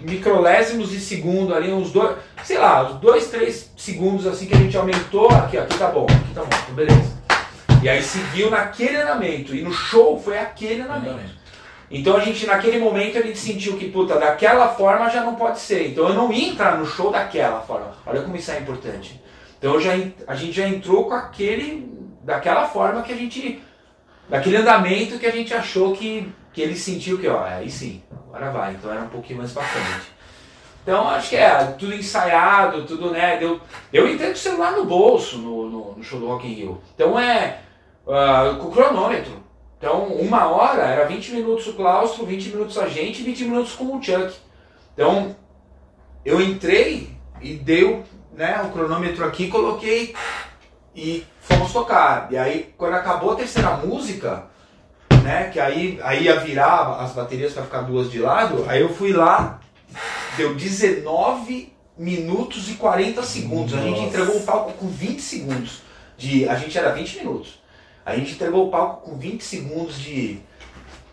[0.00, 4.58] microlésimos de segundo ali, uns dois, sei lá, uns dois, três segundos assim que a
[4.58, 7.20] gente aumentou, aqui, ó, aqui tá bom, aqui tá bom, beleza.
[7.82, 11.39] E aí seguiu naquele andamento, e no show foi aquele andamento.
[11.90, 15.58] Então a gente, naquele momento, a gente sentiu que, puta, daquela forma já não pode
[15.58, 15.88] ser.
[15.88, 17.92] Então eu não ia entrar no show daquela forma.
[18.06, 19.20] Olha como isso é importante.
[19.58, 19.92] Então já,
[20.26, 23.60] a gente já entrou com aquele, daquela forma que a gente,
[24.28, 28.50] daquele andamento que a gente achou que, que ele sentiu que, ó, aí sim, agora
[28.52, 28.72] vai.
[28.74, 30.12] Então era um pouquinho mais pra frente.
[30.82, 33.36] Então acho que é tudo ensaiado, tudo, né?
[33.36, 33.60] Deu,
[33.92, 36.80] eu entrei com o celular no bolso no, no, no show do Rock in Rio.
[36.94, 37.58] Então é
[38.08, 39.49] ah, com o cronômetro.
[39.80, 43.72] Então, uma hora era 20 minutos o claustro, 20 minutos a gente e 20 minutos
[43.72, 44.34] com o Chuck.
[44.92, 45.34] Então,
[46.22, 48.04] eu entrei e deu
[48.34, 50.14] né, o cronômetro aqui, coloquei
[50.94, 52.28] e fomos tocar.
[52.30, 54.48] E aí, quando acabou a terceira música,
[55.24, 58.92] né, que aí, aí ia virar as baterias para ficar duas de lado, aí eu
[58.92, 59.60] fui lá,
[60.36, 63.72] deu 19 minutos e 40 segundos.
[63.72, 64.08] A gente Nossa.
[64.08, 65.80] entregou o palco com 20 segundos.
[66.18, 67.59] De, a gente era 20 minutos.
[68.04, 70.40] A gente entregou o palco com 20 segundos de,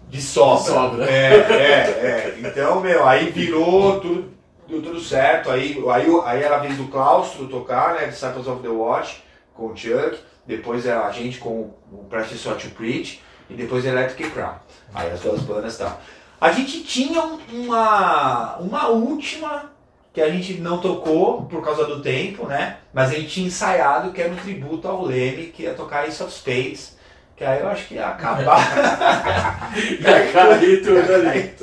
[0.09, 0.63] de sobra.
[0.73, 1.05] Sobra.
[1.09, 2.37] É, é, é.
[2.39, 4.31] Então, meu, aí virou tudo,
[4.67, 5.51] deu tudo certo.
[5.51, 8.07] Aí, aí, aí era a vez do Claustro tocar, né?
[8.07, 9.23] Disciples of the Watch,
[9.53, 10.17] com o Chuck.
[10.45, 13.21] Depois era a gente com o Practice What to Preach.
[13.49, 14.55] E depois Electric Crown.
[14.93, 16.01] Aí as duas bandas e tal.
[16.39, 19.71] A gente tinha um- uma, uma última
[20.17, 22.77] que a gente não tocou por causa do tempo, né?
[22.91, 26.23] Mas a gente tinha ensaiado que era um tributo ao Leme, que ia tocar Ace
[26.23, 26.97] of Spades.
[27.35, 29.69] Que aí eu acho que ia acabar.
[29.77, 31.53] Ia cair tudo ali.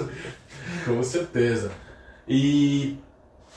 [0.84, 1.72] Com certeza.
[2.28, 2.96] E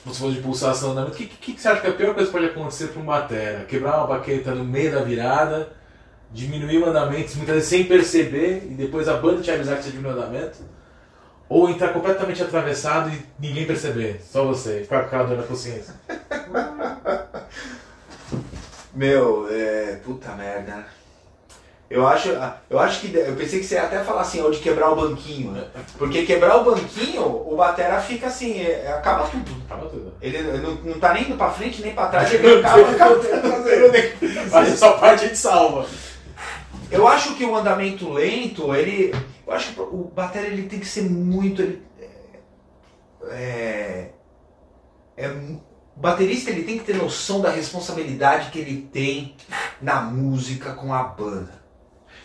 [0.04, 1.14] você falou de pulsação andamento.
[1.14, 3.00] O que, que, que você acha que é a pior coisa que pode acontecer para
[3.00, 3.64] um batera?
[3.66, 5.70] Quebrar uma baqueta no meio da virada,
[6.32, 9.90] diminuir o andamento, muitas vezes sem perceber, e depois a banda te avisar que você
[9.92, 10.58] diminuiu o andamento?
[11.48, 15.94] Ou entrar completamente atravessado e ninguém perceber, só você, ficar com aquela dor na consciência?
[18.94, 20.00] Meu, é.
[20.04, 20.84] Puta merda.
[21.90, 22.36] Eu acho,
[22.68, 23.16] eu acho que.
[23.16, 25.64] Eu pensei que você ia até falar assim, ou de quebrar o banquinho, né?
[25.96, 29.50] Porque quebrar o banquinho, o batera fica assim, é- acaba tudo.
[29.64, 30.12] Acaba tudo.
[30.20, 33.90] Ele não, não tá nem indo pra frente nem pra trás, ele acaba, acaba traseiro
[34.50, 35.86] Mas essa parte a gente salva.
[36.90, 39.14] Eu acho que o andamento lento, ele.
[39.46, 41.60] Eu acho que o batera ele tem que ser muito.
[41.62, 41.82] ele-
[43.30, 44.10] é,
[45.16, 45.60] é, o
[46.00, 49.36] baterista ele tem que ter noção da responsabilidade que ele tem
[49.82, 51.62] na música com a banda.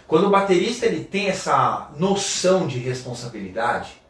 [0.07, 4.01] Quando o baterista ele tem essa noção de responsabilidade,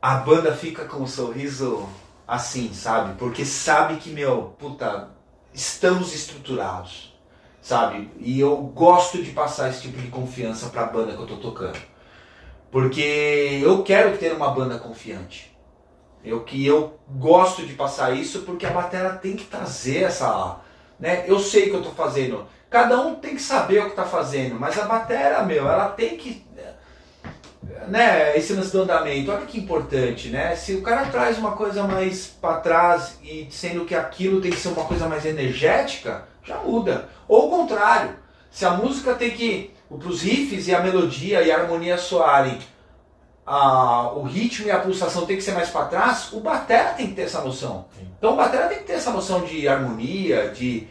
[0.00, 1.86] a banda fica com um sorriso
[2.26, 3.14] assim, sabe?
[3.18, 5.10] Porque sabe que, meu, puta,
[5.52, 7.15] estamos estruturados
[7.66, 8.08] sabe?
[8.20, 11.36] E eu gosto de passar esse tipo de confiança para a banda que eu tô
[11.38, 11.76] tocando.
[12.70, 15.52] Porque eu quero ter uma banda confiante.
[16.24, 20.60] Eu que eu gosto de passar isso porque a bateria tem que trazer essa,
[20.98, 21.24] né?
[21.26, 22.46] Eu sei o que eu tô fazendo.
[22.70, 26.16] Cada um tem que saber o que tá fazendo, mas a bateria, meu, ela tem
[26.16, 26.46] que
[27.88, 30.54] né, esse lance do andamento, olha que importante, né?
[30.54, 34.58] Se o cara traz uma coisa mais para trás e sendo que aquilo tem que
[34.60, 37.08] ser uma coisa mais energética, já muda.
[37.26, 38.16] Ou o contrário,
[38.50, 42.58] se a música tem que, para os riffs e a melodia e a harmonia soarem,
[43.46, 47.08] a, o ritmo e a pulsação tem que ser mais para trás, o batera tem
[47.08, 47.86] que ter essa noção.
[47.96, 48.08] Sim.
[48.18, 50.88] Então o batera tem que ter essa noção de harmonia, de,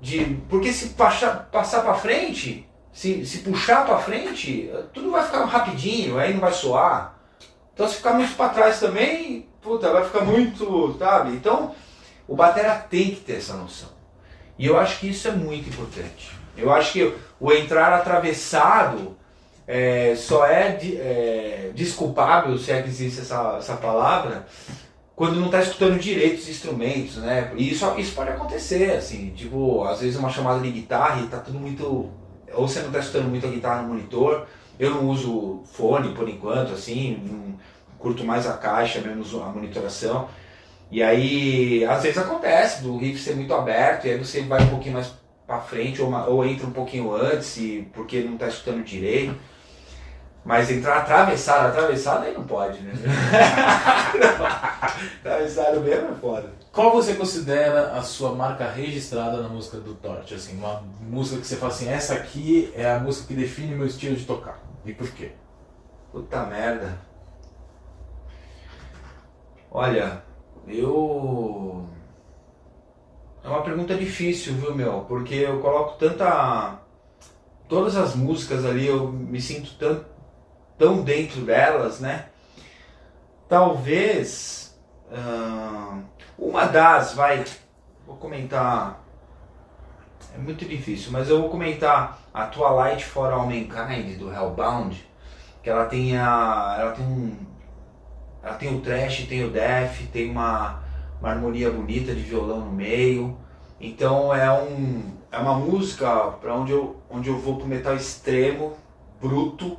[0.00, 5.44] de porque se passar, passar para frente, se, se puxar para frente, tudo vai ficar
[5.44, 7.18] rapidinho, aí não vai soar.
[7.72, 11.30] Então se ficar muito para trás também, puta, vai ficar muito, sabe?
[11.30, 11.72] Então
[12.26, 13.91] o batera tem que ter essa noção.
[14.62, 16.30] E eu acho que isso é muito importante.
[16.56, 19.16] Eu acho que o entrar atravessado
[19.66, 24.46] é, só é, é, desculpável, se é que existe essa, essa palavra,
[25.16, 27.50] quando não tá escutando direito os instrumentos, né?
[27.56, 31.38] E isso, isso pode acontecer, assim, tipo, às vezes uma chamada de guitarra e tá
[31.38, 32.08] tudo muito.
[32.54, 34.46] Ou você não tá escutando muito a guitarra no monitor.
[34.78, 37.58] Eu não uso fone por enquanto, assim, não
[37.98, 40.28] curto mais a caixa, menos a monitoração.
[40.92, 44.68] E aí, às vezes acontece do riff ser muito aberto, e aí você vai um
[44.68, 45.10] pouquinho mais
[45.46, 49.34] pra frente, ou, uma- ou entra um pouquinho antes, e, porque não tá escutando direito.
[50.44, 52.92] Mas entrar atravessado, atravessado aí não pode, né?
[55.20, 56.52] atravessado mesmo é foda.
[56.70, 60.34] Qual você considera a sua marca registrada na música do Torch?
[60.34, 63.86] Assim, uma música que você fala assim, essa aqui é a música que define meu
[63.86, 64.58] estilo de tocar.
[64.84, 65.32] E por quê?
[66.10, 66.98] Puta merda.
[69.70, 70.22] Olha,
[70.66, 71.86] eu.
[73.44, 75.00] É uma pergunta difícil, viu, meu?
[75.08, 76.78] Porque eu coloco tanta.
[77.68, 80.04] Todas as músicas ali, eu me sinto tão,
[80.78, 82.26] tão dentro delas, né?
[83.48, 84.78] Talvez.
[85.12, 86.00] ah,
[86.38, 87.44] uma das, vai.
[88.06, 89.02] Vou comentar.
[90.34, 95.12] É muito difícil, mas eu vou comentar a Twilight for All Mankind do Hellbound
[95.62, 97.36] que ela tem a, ela tem um
[98.42, 100.82] ela tem o trash, tem o death, tem uma,
[101.20, 103.36] uma harmonia bonita de violão no meio.
[103.80, 106.08] Então é um é uma música
[106.40, 108.74] para onde eu onde eu vou pro metal extremo,
[109.20, 109.78] bruto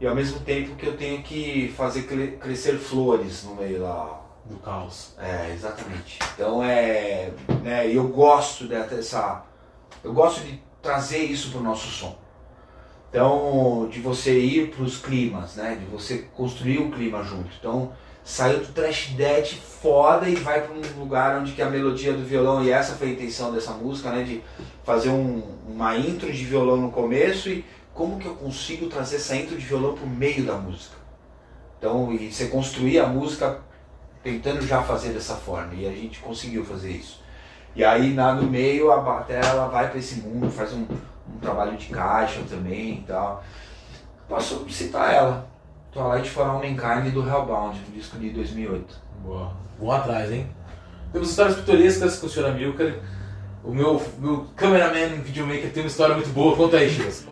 [0.00, 4.20] e ao mesmo tempo que eu tenho que fazer cre- crescer flores no meio lá.
[4.44, 5.14] Do caos.
[5.18, 6.18] É, exatamente.
[6.34, 7.30] Então é.
[7.62, 9.42] Né, eu gosto dessa.
[10.02, 12.14] Eu gosto de trazer isso pro nosso som.
[13.14, 15.78] Então, de você ir pros climas, né?
[15.78, 17.48] De você construir o clima junto.
[17.60, 17.92] Então,
[18.24, 22.24] saiu do trash death foda e vai para um lugar onde que a melodia do
[22.24, 24.24] violão, e essa foi a intenção dessa música, né?
[24.24, 24.42] De
[24.82, 29.36] fazer um, uma intro de violão no começo e como que eu consigo trazer essa
[29.36, 30.96] intro de violão pro meio da música.
[31.78, 33.60] Então, e você construir a música
[34.24, 37.22] tentando já fazer dessa forma e a gente conseguiu fazer isso.
[37.76, 40.84] E aí na, no meio a bateria ela vai para esse mundo, faz um,
[41.32, 43.44] um trabalho de caixa também e tal.
[44.28, 45.46] Posso citar ela,
[45.92, 49.00] Twilight for All Mankind do Hellbound, um disco de 2008.
[49.22, 49.52] Boa.
[49.78, 50.48] Vão atrás, hein?
[51.12, 52.46] Temos histórias pitorescas com o Sr.
[52.46, 52.94] Amilcar.
[53.62, 56.56] O meu, meu cameraman videomaker tem uma história muito boa.
[56.56, 57.26] Conta aí, Chivas.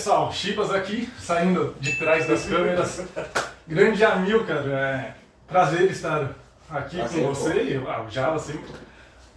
[0.00, 3.04] Pessoal, Chibas aqui, saindo de trás das câmeras.
[3.68, 5.14] Grande Amilcar, é
[5.46, 6.30] prazer estar
[6.70, 8.70] aqui Prazer, com você e ah, o Java sempre.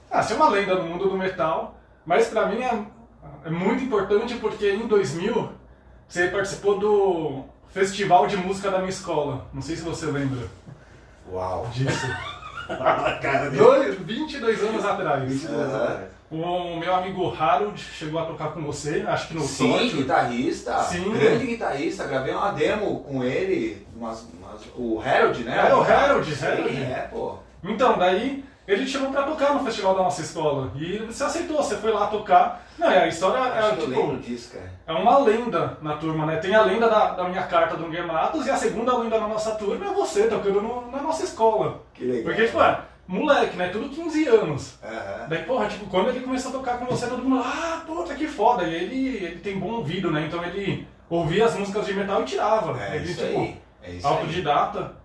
[0.09, 2.82] Ah, você é uma lenda no mundo do metal, mas pra mim é,
[3.43, 5.51] é muito importante porque em 2000
[6.07, 7.43] você participou do
[7.74, 9.45] Festival de Música da minha escola.
[9.53, 10.47] Não sei se você lembra
[11.30, 11.70] Uau.
[11.74, 12.07] disso.
[13.22, 15.45] Cara, Dois, 22 anos atrás.
[15.45, 16.12] Aham.
[16.36, 19.97] O meu amigo Harold chegou a tocar com você, acho que no Sim, Tóquio.
[19.97, 20.79] guitarrista.
[20.79, 21.11] Sim.
[21.13, 22.05] Grande guitarrista.
[22.05, 23.86] Gravei uma demo com ele.
[23.95, 25.67] umas- umas- o Harold, né?
[25.69, 26.75] É, o Harold, Sim, Harold.
[26.81, 27.36] é, pô.
[27.63, 30.71] Então, daí ele te chamou pra tocar no festival da nossa escola.
[30.75, 32.65] E você aceitou, você foi lá tocar.
[32.79, 34.71] Não, e a história Acho é, que eu tipo, disso, cara.
[34.88, 36.38] é uma lenda na turma, né?
[36.38, 39.51] Tem a lenda da, da minha carta do Matos e a segunda lenda na nossa
[39.51, 41.81] turma é você tocando no- na nossa escola.
[41.93, 42.23] Que legal.
[42.23, 43.70] Porque, tipo, é, moleque, né?
[43.70, 44.78] Tudo 15 anos.
[44.84, 45.28] Aham.
[45.30, 48.28] Daí, porra, tipo, quando ele começou a tocar com você, todo mundo, ah, puta, que
[48.28, 48.64] foda.
[48.64, 50.26] E ele, ele tem bom ouvido, né?
[50.28, 52.82] Então ele ouvia as músicas de metal e tirava.
[52.82, 53.58] É ele, isso tipo, aí.
[53.84, 54.14] É isso aí.
[54.14, 54.95] autodidata.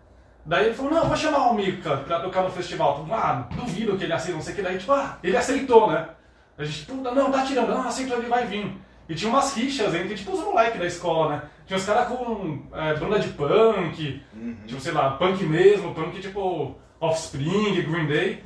[0.44, 2.98] Daí ele falou, não, vou chamar o Mika pra tocar no festival.
[2.98, 4.62] Mundo, ah, duvido que ele aceita, não sei o que.
[4.62, 6.08] Daí, tipo, ah, ele aceitou, né?
[6.56, 8.72] A gente, puta, não, tá tirando, não, aceitou, ele vai vir.
[9.08, 11.42] E tinha umas rixas entre, tipo, os moleques da escola, né?
[11.66, 14.56] Tinha uns caras com é, banda de punk, Uhum.
[14.66, 18.42] tipo, sei lá, punk mesmo, punk tipo Offspring, Green Day.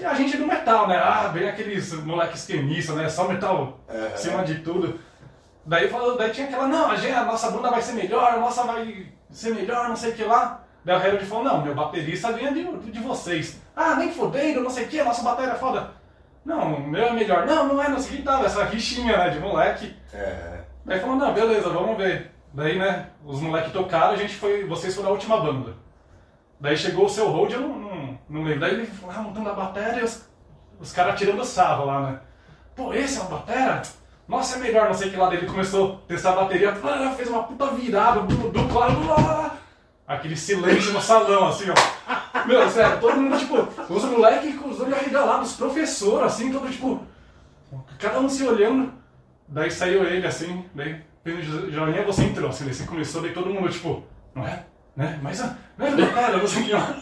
[0.00, 0.96] E a gente do metal, né?
[0.96, 3.08] Ah, bem aqueles moleques esquemistas, né?
[3.08, 4.06] Só metal Aham.
[4.14, 4.98] acima de tudo.
[5.66, 8.38] Daí, falou, daí tinha aquela, não, a, gente, a nossa banda vai ser melhor, a
[8.38, 10.64] nossa vai ser melhor, não sei o que lá.
[10.82, 13.60] Daí o Harold falou, não, meu baterista ganha de, de vocês.
[13.76, 15.90] Ah, nem fodendo, não sei o que, a nossa bateria é foda.
[16.44, 17.44] Não, o meu é melhor.
[17.44, 19.94] Não, não é, não sei o que tal, essa rixinha, né, de moleque.
[20.14, 20.58] Aham.
[20.86, 22.30] Daí falou, não, beleza, vamos ver.
[22.54, 25.74] Daí, né, os moleques tocaram, a gente foi, vocês foram a última banda.
[26.58, 27.87] Daí chegou o seu hold, eu não,
[28.28, 28.60] não, lembro.
[28.60, 30.28] Daí ele falou, ah, montando a bateria e os,
[30.80, 32.20] os caras tirando sarro lá, né.
[32.74, 33.82] Pô, esse é uma bateria?
[34.26, 35.28] Nossa, é melhor, não sei que lá.
[35.28, 39.56] Daí ele começou a testar a bateria, ah, fez uma puta virada, dupla, blá,
[40.06, 42.08] aquele silêncio no salão, assim, ó.
[42.46, 43.56] Meu, sério, todo mundo, tipo,
[43.92, 47.02] os moleques com os olhos arregalados, professor, assim, todo tipo,
[47.98, 48.92] cada um se olhando.
[49.46, 51.02] Daí saiu ele assim, daí
[51.70, 54.02] joinha, você entrou, assim, daí você começou, daí todo mundo, tipo,
[54.34, 54.64] não é?
[54.98, 55.16] Né?
[55.22, 57.00] Mas, não é sei o que lá.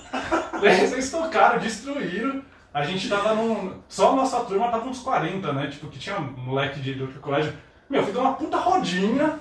[0.61, 2.43] Daí vocês tocaram, destruíram.
[2.75, 3.81] A gente tava num.
[3.89, 5.69] Só a nossa turma tava uns 40, né?
[5.69, 7.55] Tipo, que tinha moleque de, outro colégio.
[7.89, 9.39] Meu, fiz uma puta rodinha,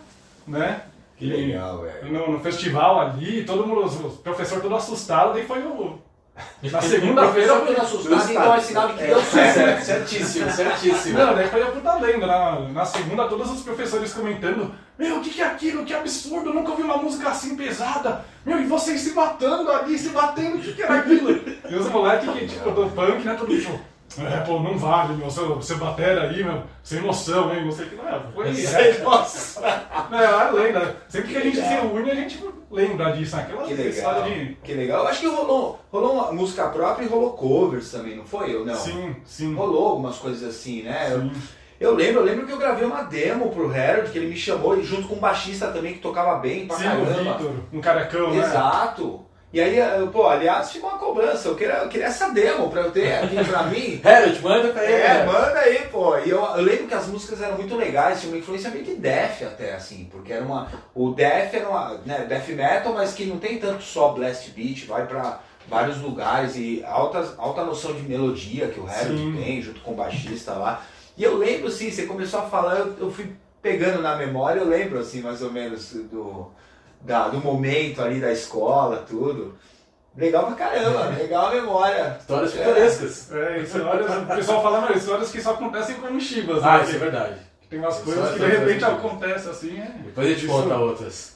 [0.47, 0.84] né?
[1.18, 2.14] Que legal, velho.
[2.14, 5.99] No, no festival ali, todo mundo, os professor todo assustado, daí foi o.
[6.71, 7.55] Na segunda-feira.
[7.55, 9.53] Professor todo assustado, então é sinal de que deu certo.
[9.53, 11.19] Certo, certíssimo, certíssimo.
[11.19, 12.27] Não, daí foi a puta lenda.
[12.27, 15.86] Na, na segunda, todos os professores comentando: Meu, o que, que é aquilo?
[15.86, 18.25] Que absurdo, eu nunca ouvi uma música assim pesada.
[18.45, 21.36] Meu, e vocês se matando ali, se batendo, o que, que era aquilo?
[21.67, 23.36] E os moleques que, tipo, do punk, né?
[23.36, 23.79] Todo tipo,
[24.20, 27.66] é, pô, não vale, meu, você, você bater aí, meu, sem emoção, hein?
[27.66, 27.95] Não sei o que.
[27.95, 29.61] Não, foi Sei, nossa.
[30.09, 30.95] Não, é lenda.
[31.07, 33.36] Sempre que a gente se reúne, a gente lembra disso.
[33.36, 34.24] Aquela Que legal.
[34.24, 34.57] de.
[34.63, 35.03] Que legal.
[35.03, 38.55] Eu acho que rolou, rolou uma música própria e rolou covers também, não foi?
[38.55, 38.76] Ou não?
[38.76, 39.53] Sim, sim.
[39.55, 41.09] Rolou algumas coisas assim, né?
[41.11, 41.32] Eu, sim.
[41.80, 44.82] eu lembro, eu lembro que eu gravei uma demo pro Harold, que ele me chamou,
[44.82, 47.38] junto com um baixista também que tocava bem pra Sim, o caramba.
[47.38, 48.45] Vitor, um carecão, né?
[48.45, 49.24] Exato.
[49.56, 51.47] E aí, eu, pô, aliás, ficou uma cobrança.
[51.47, 54.01] Eu queria, eu queria essa demo pra eu ter aqui pra mim.
[54.03, 55.01] Harold, manda pra ele.
[55.01, 56.18] É, manda aí, pô.
[56.18, 58.95] E eu, eu lembro que as músicas eram muito legais, tinha uma influência meio de
[58.95, 60.68] death até, assim, porque era uma.
[60.93, 61.97] O death era uma.
[62.06, 65.39] Né, death metal, mas que não tem tanto só blast beat, vai pra
[65.70, 69.41] vários lugares e altas, alta noção de melodia que o Harold Sim.
[69.41, 70.84] tem, junto com o baixista lá.
[71.18, 73.32] E eu lembro, assim, você começou a falar, eu, eu fui
[73.62, 76.51] pegando na memória, eu lembro, assim, mais ou menos do,
[77.01, 79.55] da, do momento ali da escola, tudo.
[80.17, 82.17] Legal pra caramba, legal a memória.
[82.19, 83.31] Histórias pitorescas.
[83.31, 86.69] É, histórias, o pessoal fala, mas histórias que só acontecem com Chivas, né?
[86.69, 87.35] Ah, isso é verdade.
[87.69, 89.91] Tem umas coisas que de repente acontecem assim, é.
[90.05, 91.35] Depois a gente Isso- conta outras.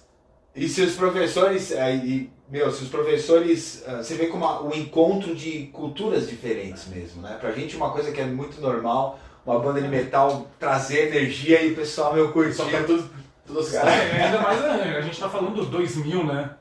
[0.55, 4.61] E se os professores, é, e, meu, se os professores, ah, você vê como a-
[4.61, 7.37] o encontro de culturas diferentes mesmo, né?
[7.39, 11.73] Pra gente uma coisa que é muito normal, uma banda de metal trazer energia e
[11.73, 12.53] o pessoal, meu, curtir.
[12.53, 13.09] Só fica tudo,
[13.49, 13.87] tudo assustado.
[13.89, 16.51] É, ainda mais é, a gente tá falando dos 2000, né?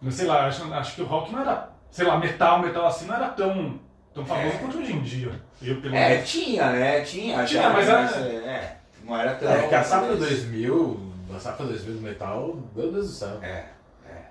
[0.00, 3.06] Não sei lá, acho, acho que o rock não era, sei lá, metal, metal assim
[3.06, 3.78] não era tão,
[4.14, 4.58] tão famoso É.
[4.58, 5.40] quanto hoje em dia.
[5.62, 6.30] Eu, pelo É, menos.
[6.30, 7.00] tinha, né?
[7.02, 7.92] Tinha, Tinha, já, mas é,
[8.26, 9.50] é, não era tão...
[9.52, 11.00] É que a safra 2000,
[11.34, 13.38] a safra 2000 do metal, meu Deus do céu.
[13.42, 13.64] É,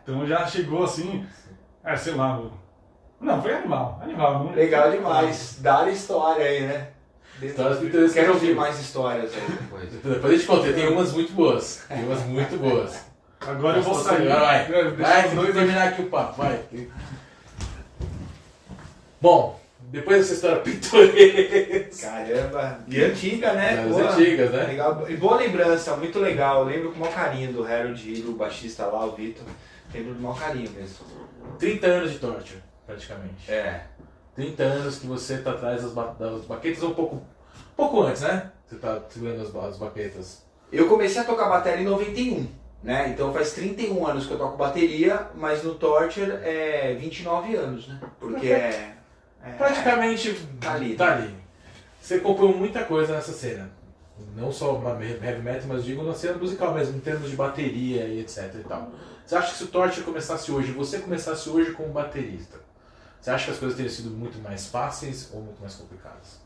[0.03, 1.25] Então já chegou assim,
[1.83, 2.41] é, sei lá.
[3.21, 4.45] Não, foi animal, animal.
[4.45, 5.59] Não, legal demais.
[5.61, 6.87] Dar história aí, né?
[7.41, 8.13] Histórias pitorescas.
[8.13, 9.89] Quero ouvir mais histórias aí depois.
[10.03, 11.83] Depois a gente conta, tem umas muito boas.
[11.87, 13.05] Tem umas muito boas.
[13.39, 14.29] Agora eu vou sair.
[14.29, 14.65] Agora vai.
[14.65, 16.59] É, deixa Vai, os tem dois que terminar aqui o papo, vai.
[19.21, 22.07] Bom, depois dessa história pitoresca.
[22.07, 23.85] Caramba, e antiga, né?
[23.87, 24.11] Boa.
[24.11, 24.63] antigas, né?
[24.65, 25.05] Legal.
[25.09, 26.61] E boa lembrança, muito legal.
[26.61, 29.45] Eu lembro com o maior carinho do Harold e do baixista lá, o Vitor.
[29.93, 30.97] Lembro do maior carinho mesmo.
[31.57, 33.49] 30 anos de torture, praticamente.
[33.51, 33.83] É.
[34.39, 37.21] 30 anos que você tá atrás das, ba das baquetas, um pouco, um
[37.75, 38.51] pouco antes, né?
[38.65, 40.43] Você tá segurando as, ba- as baquetas.
[40.71, 42.47] Eu comecei a tocar bateria em 91,
[42.81, 43.09] né?
[43.09, 47.99] Então faz 31 anos que eu toco bateria, mas no Torture é 29 anos, né?
[48.19, 48.95] Porque é.
[49.43, 51.23] é- Praticamente Tá ali, Tá né?
[51.23, 51.35] ali.
[52.01, 53.69] Você compõe muita coisa nessa cena.
[54.35, 54.81] Não só
[55.21, 58.63] heavy metal, mas digo na cena musical mesmo, em termos de bateria e etc e
[58.67, 58.89] tal.
[59.25, 62.57] Você acha que se o Torture começasse hoje, você começasse hoje como baterista,
[63.19, 66.39] você acha que as coisas teriam sido muito mais fáceis ou muito mais complicadas?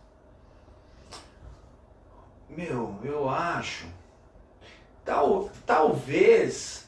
[2.50, 3.86] Meu, eu acho.
[5.06, 6.88] Tal, talvez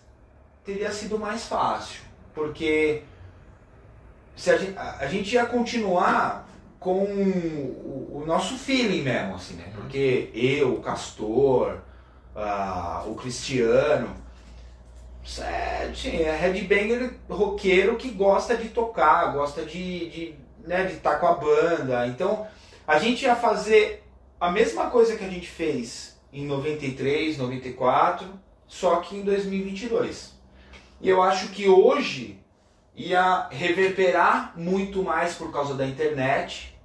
[0.64, 2.02] teria sido mais fácil.
[2.34, 3.04] Porque
[4.36, 6.48] se a, gente, a, a gente ia continuar
[6.80, 9.72] com o, o nosso feeling mesmo, assim, né?
[9.76, 11.80] Porque eu, o Castor,
[12.36, 14.16] ah, o Cristiano,
[15.40, 21.20] é, assim, é headbanger roqueiro que gosta de tocar, gosta de de né, de estar
[21.20, 22.08] com a banda.
[22.08, 22.48] Então
[22.88, 24.04] a gente ia fazer
[24.40, 28.28] a mesma coisa que a gente fez em 93, 94,
[28.68, 30.34] só que em 2022.
[31.02, 32.40] E eu acho que hoje
[32.96, 36.78] ia reverberar muito mais por causa da internet,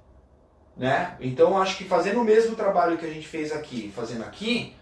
[0.75, 1.15] né?
[1.19, 4.75] Então acho que fazendo o mesmo trabalho que a gente fez aqui, fazendo aqui,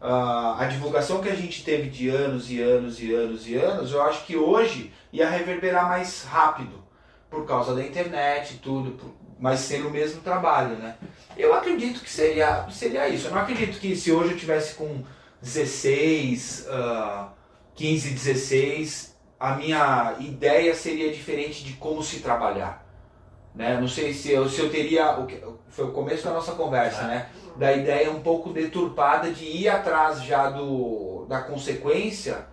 [0.00, 3.92] ah, a divulgação que a gente teve de anos e anos e anos e anos,
[3.92, 6.84] eu acho que hoje ia reverberar mais rápido
[7.30, 10.96] por causa da internet e tudo, por- mas sendo o mesmo trabalho, né?
[11.36, 13.26] Eu acredito que seria, seria isso.
[13.26, 15.02] Eu não acredito que se hoje eu tivesse com
[15.42, 17.28] 16, ah,
[17.74, 22.85] 15, 16, a minha ideia seria diferente de como se trabalhar.
[23.56, 23.80] Né?
[23.80, 25.12] Não sei se eu, se eu teria.
[25.18, 27.26] o que- Foi o começo da nossa conversa, né?
[27.56, 32.46] Da ideia um pouco deturpada de ir atrás já do, da consequência,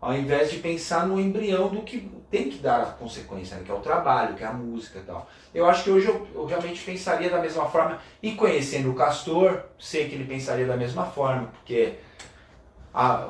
[0.00, 3.62] ao invés de pensar no embrião do que tem que dar a consequência, né?
[3.64, 5.28] que é o trabalho, que é a música e tal.
[5.54, 9.62] Eu acho que hoje eu, eu realmente pensaria da mesma forma, e conhecendo o Castor,
[9.78, 11.94] sei que ele pensaria da mesma forma, porque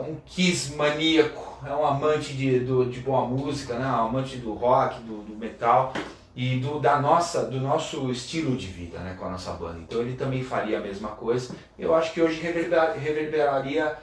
[0.07, 3.87] um Kiss maníaco, é um amante de, do, de boa música, né?
[3.87, 5.93] um amante do rock, do, do metal
[6.35, 9.17] e do, da nossa, do nosso estilo de vida né?
[9.19, 9.79] com a nossa banda.
[9.81, 11.55] Então ele também faria a mesma coisa.
[11.79, 13.97] Eu acho que hoje reverber- reverberaria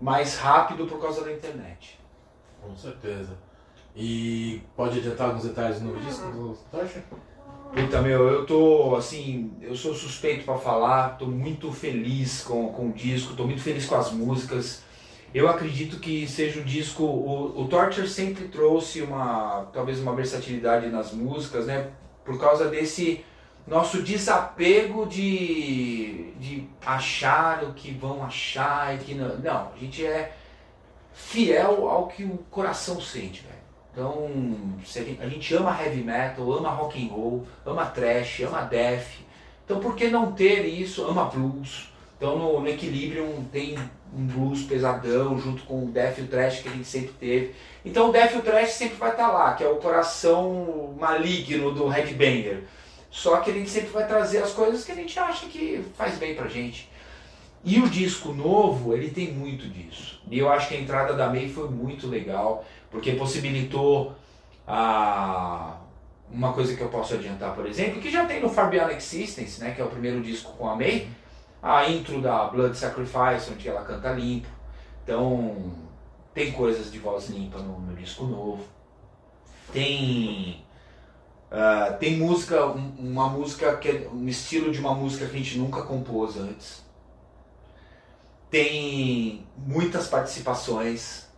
[0.00, 1.98] mais rápido por causa da internet.
[2.62, 3.36] Com certeza.
[3.96, 7.02] E pode adiantar alguns detalhes do novo disco do Torture?
[7.72, 12.88] Puta, meu, eu tô, assim, eu sou suspeito pra falar, tô muito feliz com, com
[12.88, 14.82] o disco, tô muito feliz com as músicas.
[15.34, 20.86] Eu acredito que seja um disco, o, o Torture sempre trouxe uma, talvez uma versatilidade
[20.86, 21.90] nas músicas, né?
[22.24, 23.24] Por causa desse
[23.66, 29.36] nosso desapego de, de achar o que vão achar e que não.
[29.38, 30.32] Não, a gente é
[31.12, 33.54] fiel ao que o coração sente, velho.
[33.92, 34.28] Então,
[34.78, 39.06] a gente, a gente ama heavy metal, ama rock and roll, ama thrash, ama death.
[39.64, 41.04] Então, por que não ter isso?
[41.04, 41.92] Ama blues.
[42.16, 43.76] Então, no, no Equilibrium tem
[44.16, 47.54] um blues pesadão junto com o death e o thrash que a gente sempre teve.
[47.84, 51.72] Então, o death e o thrash sempre vai estar lá, que é o coração maligno
[51.72, 52.62] do headbanger.
[53.10, 56.16] Só que a gente sempre vai trazer as coisas que a gente acha que faz
[56.18, 56.88] bem pra gente.
[57.64, 60.20] E o disco novo, ele tem muito disso.
[60.30, 64.14] E eu acho que a entrada da May foi muito legal, porque possibilitou
[64.66, 65.76] a
[66.30, 69.72] uma coisa que eu posso adiantar, por exemplo, que já tem no Beyond Existence, né,
[69.72, 71.06] que é o primeiro disco com a May,
[71.64, 74.46] a intro da Blood Sacrifice, onde ela canta limpo.
[75.02, 75.72] Então,
[76.34, 78.62] tem coisas de voz limpa no, disco novo.
[79.72, 80.62] Tem
[81.50, 85.38] ah, tem música, um- uma música que é um estilo de uma música que a
[85.38, 86.84] gente nunca compôs antes.
[88.50, 91.28] Tem muitas participações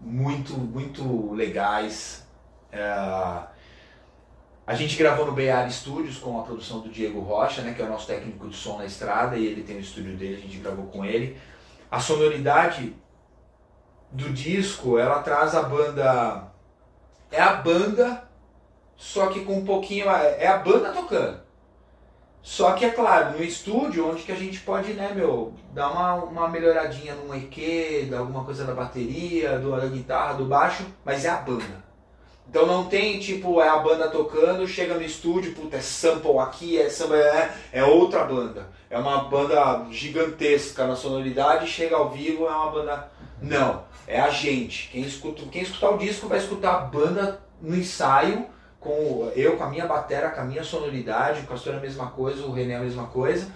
[0.00, 2.26] muito muito legais.
[2.72, 3.48] Ah,
[4.66, 7.84] a gente gravou no BR Studios com a produção do Diego Rocha, né, que é
[7.84, 10.56] o nosso técnico de som na estrada, e ele tem o estúdio dele, a gente
[10.56, 11.36] gravou com ele.
[11.90, 12.94] A sonoridade
[14.10, 16.48] do disco, ela traz a banda.
[17.30, 18.22] É a banda,
[18.96, 20.08] só que com um pouquinho.
[20.08, 21.44] É a banda tocando.
[22.40, 26.14] Só que é claro, no estúdio, onde que a gente pode, né, meu, dar uma,
[26.14, 31.24] uma melhoradinha num EQ, dar alguma coisa da bateria, do, da guitarra, do baixo, mas
[31.24, 31.82] é a banda.
[32.48, 36.78] Então não tem tipo, é a banda tocando, chega no estúdio, puta, é sample aqui,
[36.78, 38.68] é sample, é, é outra banda.
[38.88, 43.10] É uma banda gigantesca na sonoridade, chega ao vivo, é uma banda.
[43.42, 44.88] Não, é a gente.
[44.92, 48.46] Quem, escuta, quem escutar o disco vai escutar a banda no ensaio,
[48.78, 52.08] com eu com a minha batera, com a minha sonoridade, o Castor é a mesma
[52.08, 53.50] coisa, o René é a mesma coisa,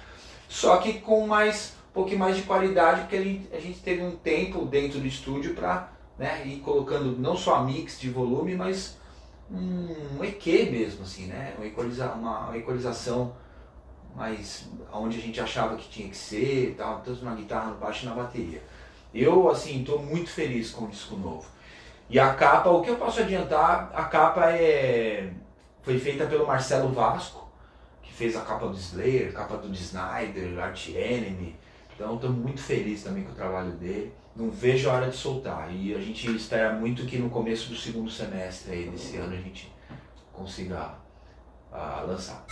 [0.48, 4.02] só que com mais um pouquinho mais de qualidade, porque a gente, a gente teve
[4.02, 8.55] um tempo dentro do estúdio para né, ir colocando não só a mix de volume,
[8.55, 8.99] mas
[9.51, 11.55] um, EQ mesmo, assim, né?
[11.57, 13.35] Uma, equaliza, uma equalização
[14.15, 18.05] mais onde a gente achava que tinha que ser, tal, tanto na guitarra, no baixo
[18.05, 18.62] e na bateria.
[19.15, 21.47] Eu, assim, estou muito feliz com o disco novo.
[22.11, 25.32] E a capa, o que eu posso adiantar, a capa é
[25.89, 27.49] foi feita pelo Marcelo Vasco,
[28.03, 31.57] que fez a capa do Slayer, a capa do Snyder, Art Enemy.
[31.95, 34.12] Então estou muito feliz também com o trabalho dele.
[34.39, 35.69] Não vejo a hora de soltar.
[35.74, 39.36] E a gente espera muito que no começo do segundo semestre aí desse ano a
[39.36, 39.73] gente
[40.32, 40.94] consiga
[41.73, 42.47] ah, lançar.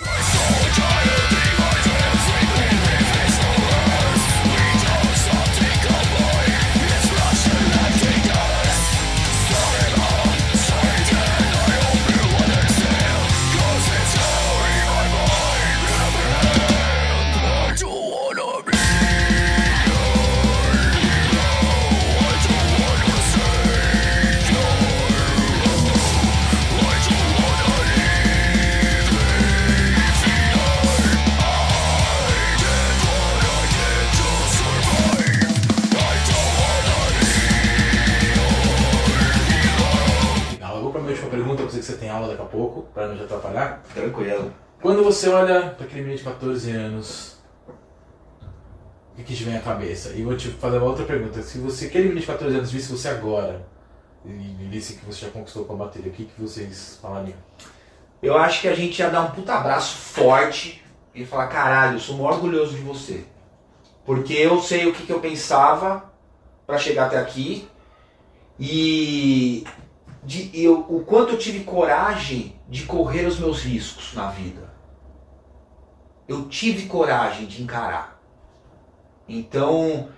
[45.06, 47.36] Você olha para aquele menino de 14 anos,
[49.16, 50.10] o que, te vem à cabeça?
[50.10, 51.40] E vou te fazer uma outra pergunta.
[51.42, 53.64] Se você, aquele menino de 14 anos visse você agora,
[54.24, 57.36] e e visse que você já conquistou com a bateria, o que, que vocês falariam?
[58.20, 60.84] Eu acho que a gente ia dar um puta abraço forte
[61.14, 63.24] e falar, caralho, eu sou muito orgulhoso de você.
[64.04, 66.12] Porque eu sei o que, que eu pensava
[66.66, 67.68] para chegar até aqui
[68.58, 69.64] e
[70.24, 74.65] de, eu, o quanto eu tive coragem de correr os meus riscos na vida.
[76.28, 78.20] Eu tive coragem de encarar.
[79.28, 80.08] Então,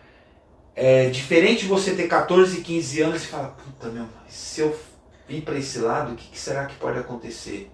[0.75, 4.79] é diferente você ter 14, 15 anos e falar, puta meu, se eu
[5.27, 7.71] vir para esse lado, o que, que será que pode acontecer?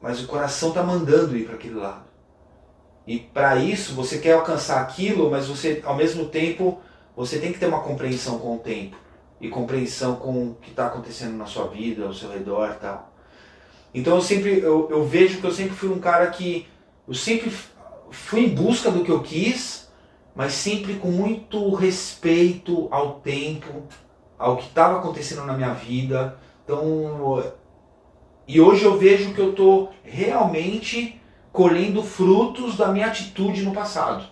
[0.00, 2.04] Mas o coração tá mandando ir para aquele lado.
[3.06, 6.80] E para isso você quer alcançar aquilo, mas você ao mesmo tempo
[7.16, 8.96] você tem que ter uma compreensão com o tempo
[9.40, 13.11] e compreensão com o que está acontecendo na sua vida, ao seu redor, tal.
[13.94, 16.66] Então eu sempre eu, eu vejo que eu sempre fui um cara que
[17.06, 17.52] eu sempre
[18.10, 19.90] fui em busca do que eu quis,
[20.34, 23.82] mas sempre com muito respeito ao tempo,
[24.38, 26.38] ao que estava acontecendo na minha vida.
[26.64, 27.42] Então
[28.46, 31.20] e hoje eu vejo que eu estou realmente
[31.52, 34.24] colhendo frutos da minha atitude no passado.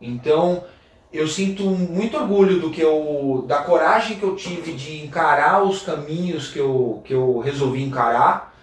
[0.00, 0.64] Então,
[1.12, 5.82] eu sinto muito orgulho do que eu, da coragem que eu tive de encarar os
[5.82, 8.53] caminhos que eu, que eu resolvi encarar,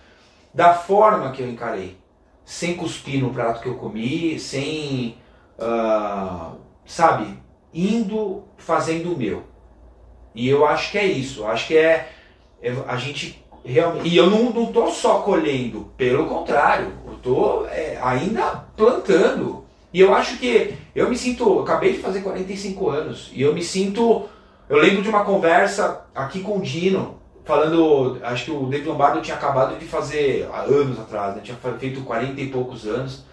[0.53, 1.97] da forma que eu encarei,
[2.43, 5.17] sem cuspir no prato que eu comi, sem,
[5.59, 6.53] ah,
[6.85, 7.37] sabe,
[7.73, 9.43] indo fazendo o meu.
[10.33, 11.45] E eu acho que é isso.
[11.45, 12.09] Acho que é,
[12.61, 14.07] é a gente realmente.
[14.07, 19.65] E eu não, não tô só colhendo, pelo contrário, eu tô é, ainda plantando.
[19.93, 21.43] E eu acho que eu me sinto.
[21.43, 24.29] Eu acabei de fazer 45 anos e eu me sinto.
[24.69, 27.19] Eu lembro de uma conversa aqui com o Dino,
[27.51, 28.17] falando.
[28.23, 31.41] Acho que o David Lombardo tinha acabado de fazer há anos atrás, né?
[31.43, 33.25] tinha feito 40 e poucos anos.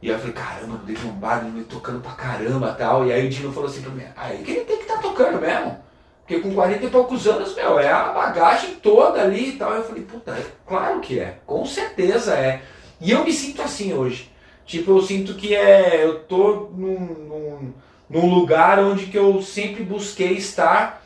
[0.00, 3.06] E aí eu falei, caramba, o David Lombardo me tocando pra caramba tal.
[3.06, 5.38] E aí o Dino falou assim pra mim, aí que ele tem que estar tocando
[5.38, 5.78] mesmo.
[6.20, 9.74] Porque com 40 e poucos anos, meu, é a bagagem toda ali e tal.
[9.74, 12.62] Eu falei, puta, é claro que é, com certeza é.
[13.00, 14.30] E eu me sinto assim hoje.
[14.64, 16.04] Tipo, eu sinto que é.
[16.04, 17.74] Eu tô num, num,
[18.08, 20.99] num lugar onde que eu sempre busquei estar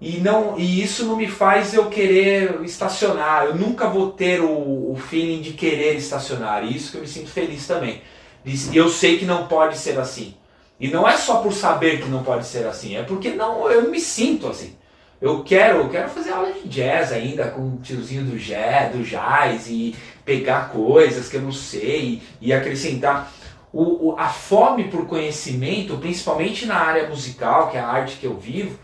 [0.00, 3.46] e não e isso não me faz eu querer estacionar.
[3.46, 6.64] Eu nunca vou ter o, o feeling de querer estacionar.
[6.64, 8.00] E isso que eu me sinto feliz também.
[8.44, 10.34] E eu sei que não pode ser assim.
[10.80, 13.90] E não é só por saber que não pode ser assim, é porque não, eu
[13.90, 14.76] me sinto assim.
[15.20, 19.02] Eu quero, eu quero fazer aula de jazz ainda com o tiozinho do jazz, do
[19.02, 23.32] jazz e pegar coisas que eu não sei e acrescentar.
[23.72, 28.26] O, o- a fome por conhecimento, principalmente na área musical, que é a arte que
[28.26, 28.78] eu vivo,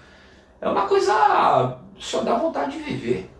[0.65, 3.31] é uma coisa só dá vontade de viver.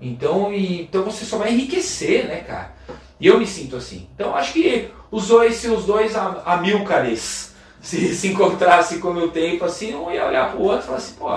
[0.00, 2.74] Então, e- então você só vai enriquecer, né, cara?
[3.18, 4.08] E eu me sinto assim.
[4.14, 9.14] Então acho que os dois, se os dois am- amilcares se, se encontrassem com o
[9.14, 11.30] meu tempo, assim, um ia olhar pro outro e falar assim, pô,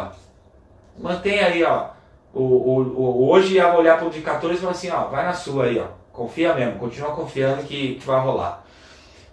[0.97, 1.89] mantém aí, ó.
[2.33, 5.33] O, o, o- hoje ia olhar pro de 14 e falar assim, ó, vai na
[5.33, 5.87] sua aí, ó.
[6.11, 8.65] Confia mesmo, continua confiando que, que vai rolar.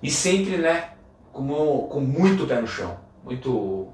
[0.02, 0.90] E sempre, né,
[1.32, 2.97] com, com muito pé no chão.
[3.24, 3.89] Muito.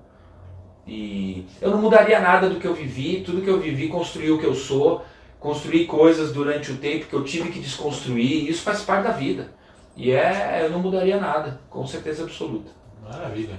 [0.86, 4.38] E eu não mudaria nada do que eu vivi, tudo que eu vivi construiu o
[4.38, 5.04] que eu sou.
[5.38, 9.10] construí coisas durante o tempo que eu tive que desconstruir, e isso faz parte da
[9.10, 9.52] vida.
[9.96, 12.70] E é, eu não mudaria nada, com certeza absoluta.
[13.02, 13.58] Maravilha.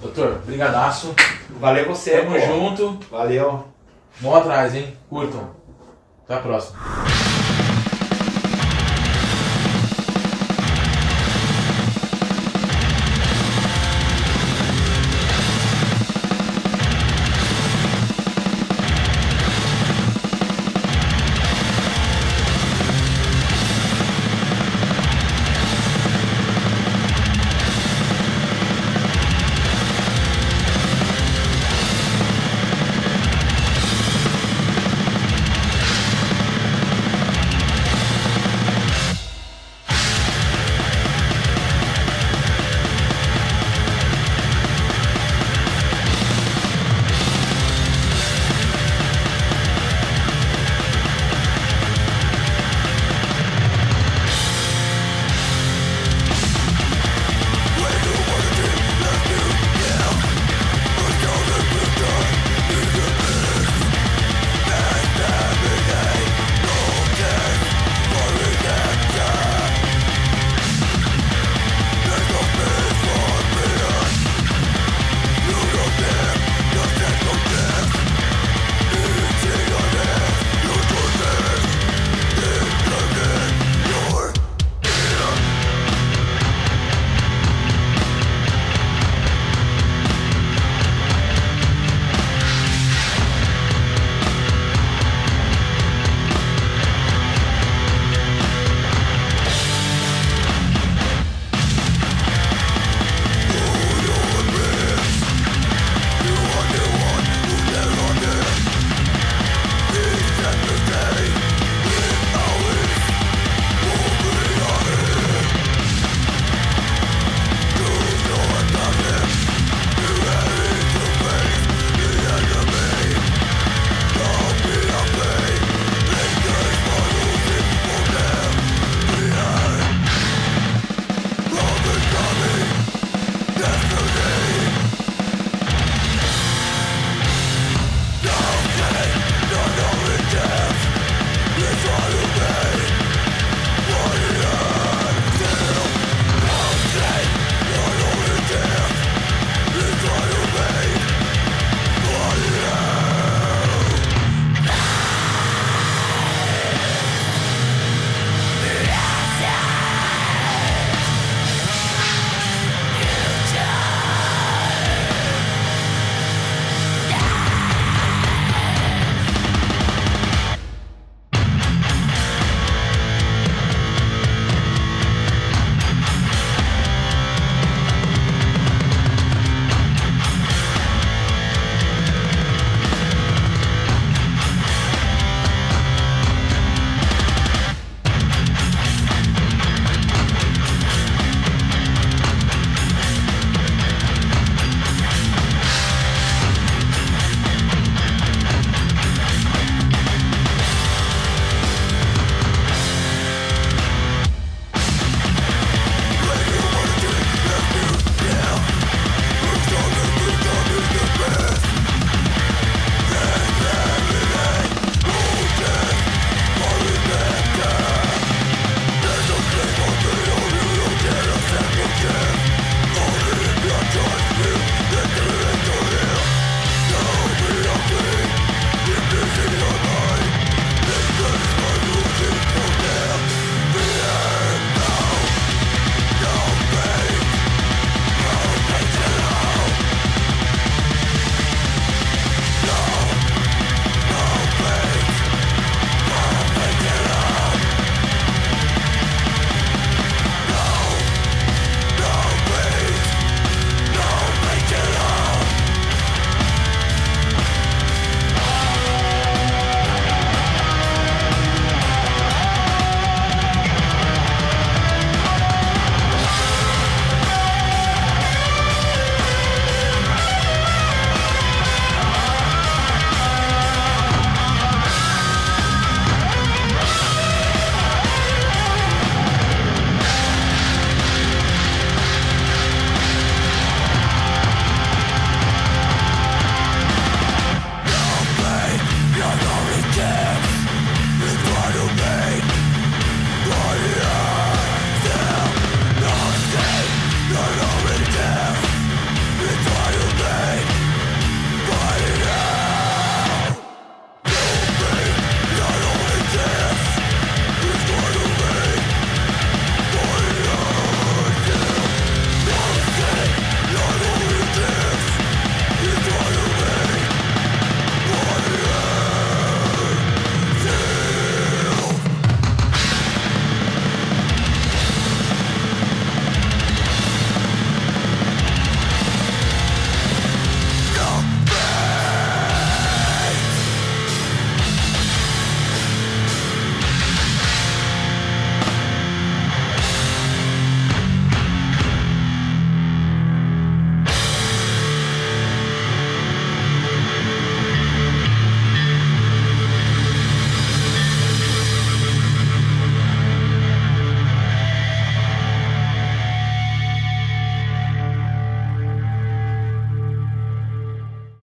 [0.00, 1.14] Doutor, brigadaço.
[1.58, 2.40] Valeu você, Tamo pô.
[2.40, 2.98] junto.
[3.10, 3.64] Valeu.
[4.20, 4.96] Vão atrás, hein?
[5.08, 5.50] Curtam.
[6.24, 6.78] Até a próxima.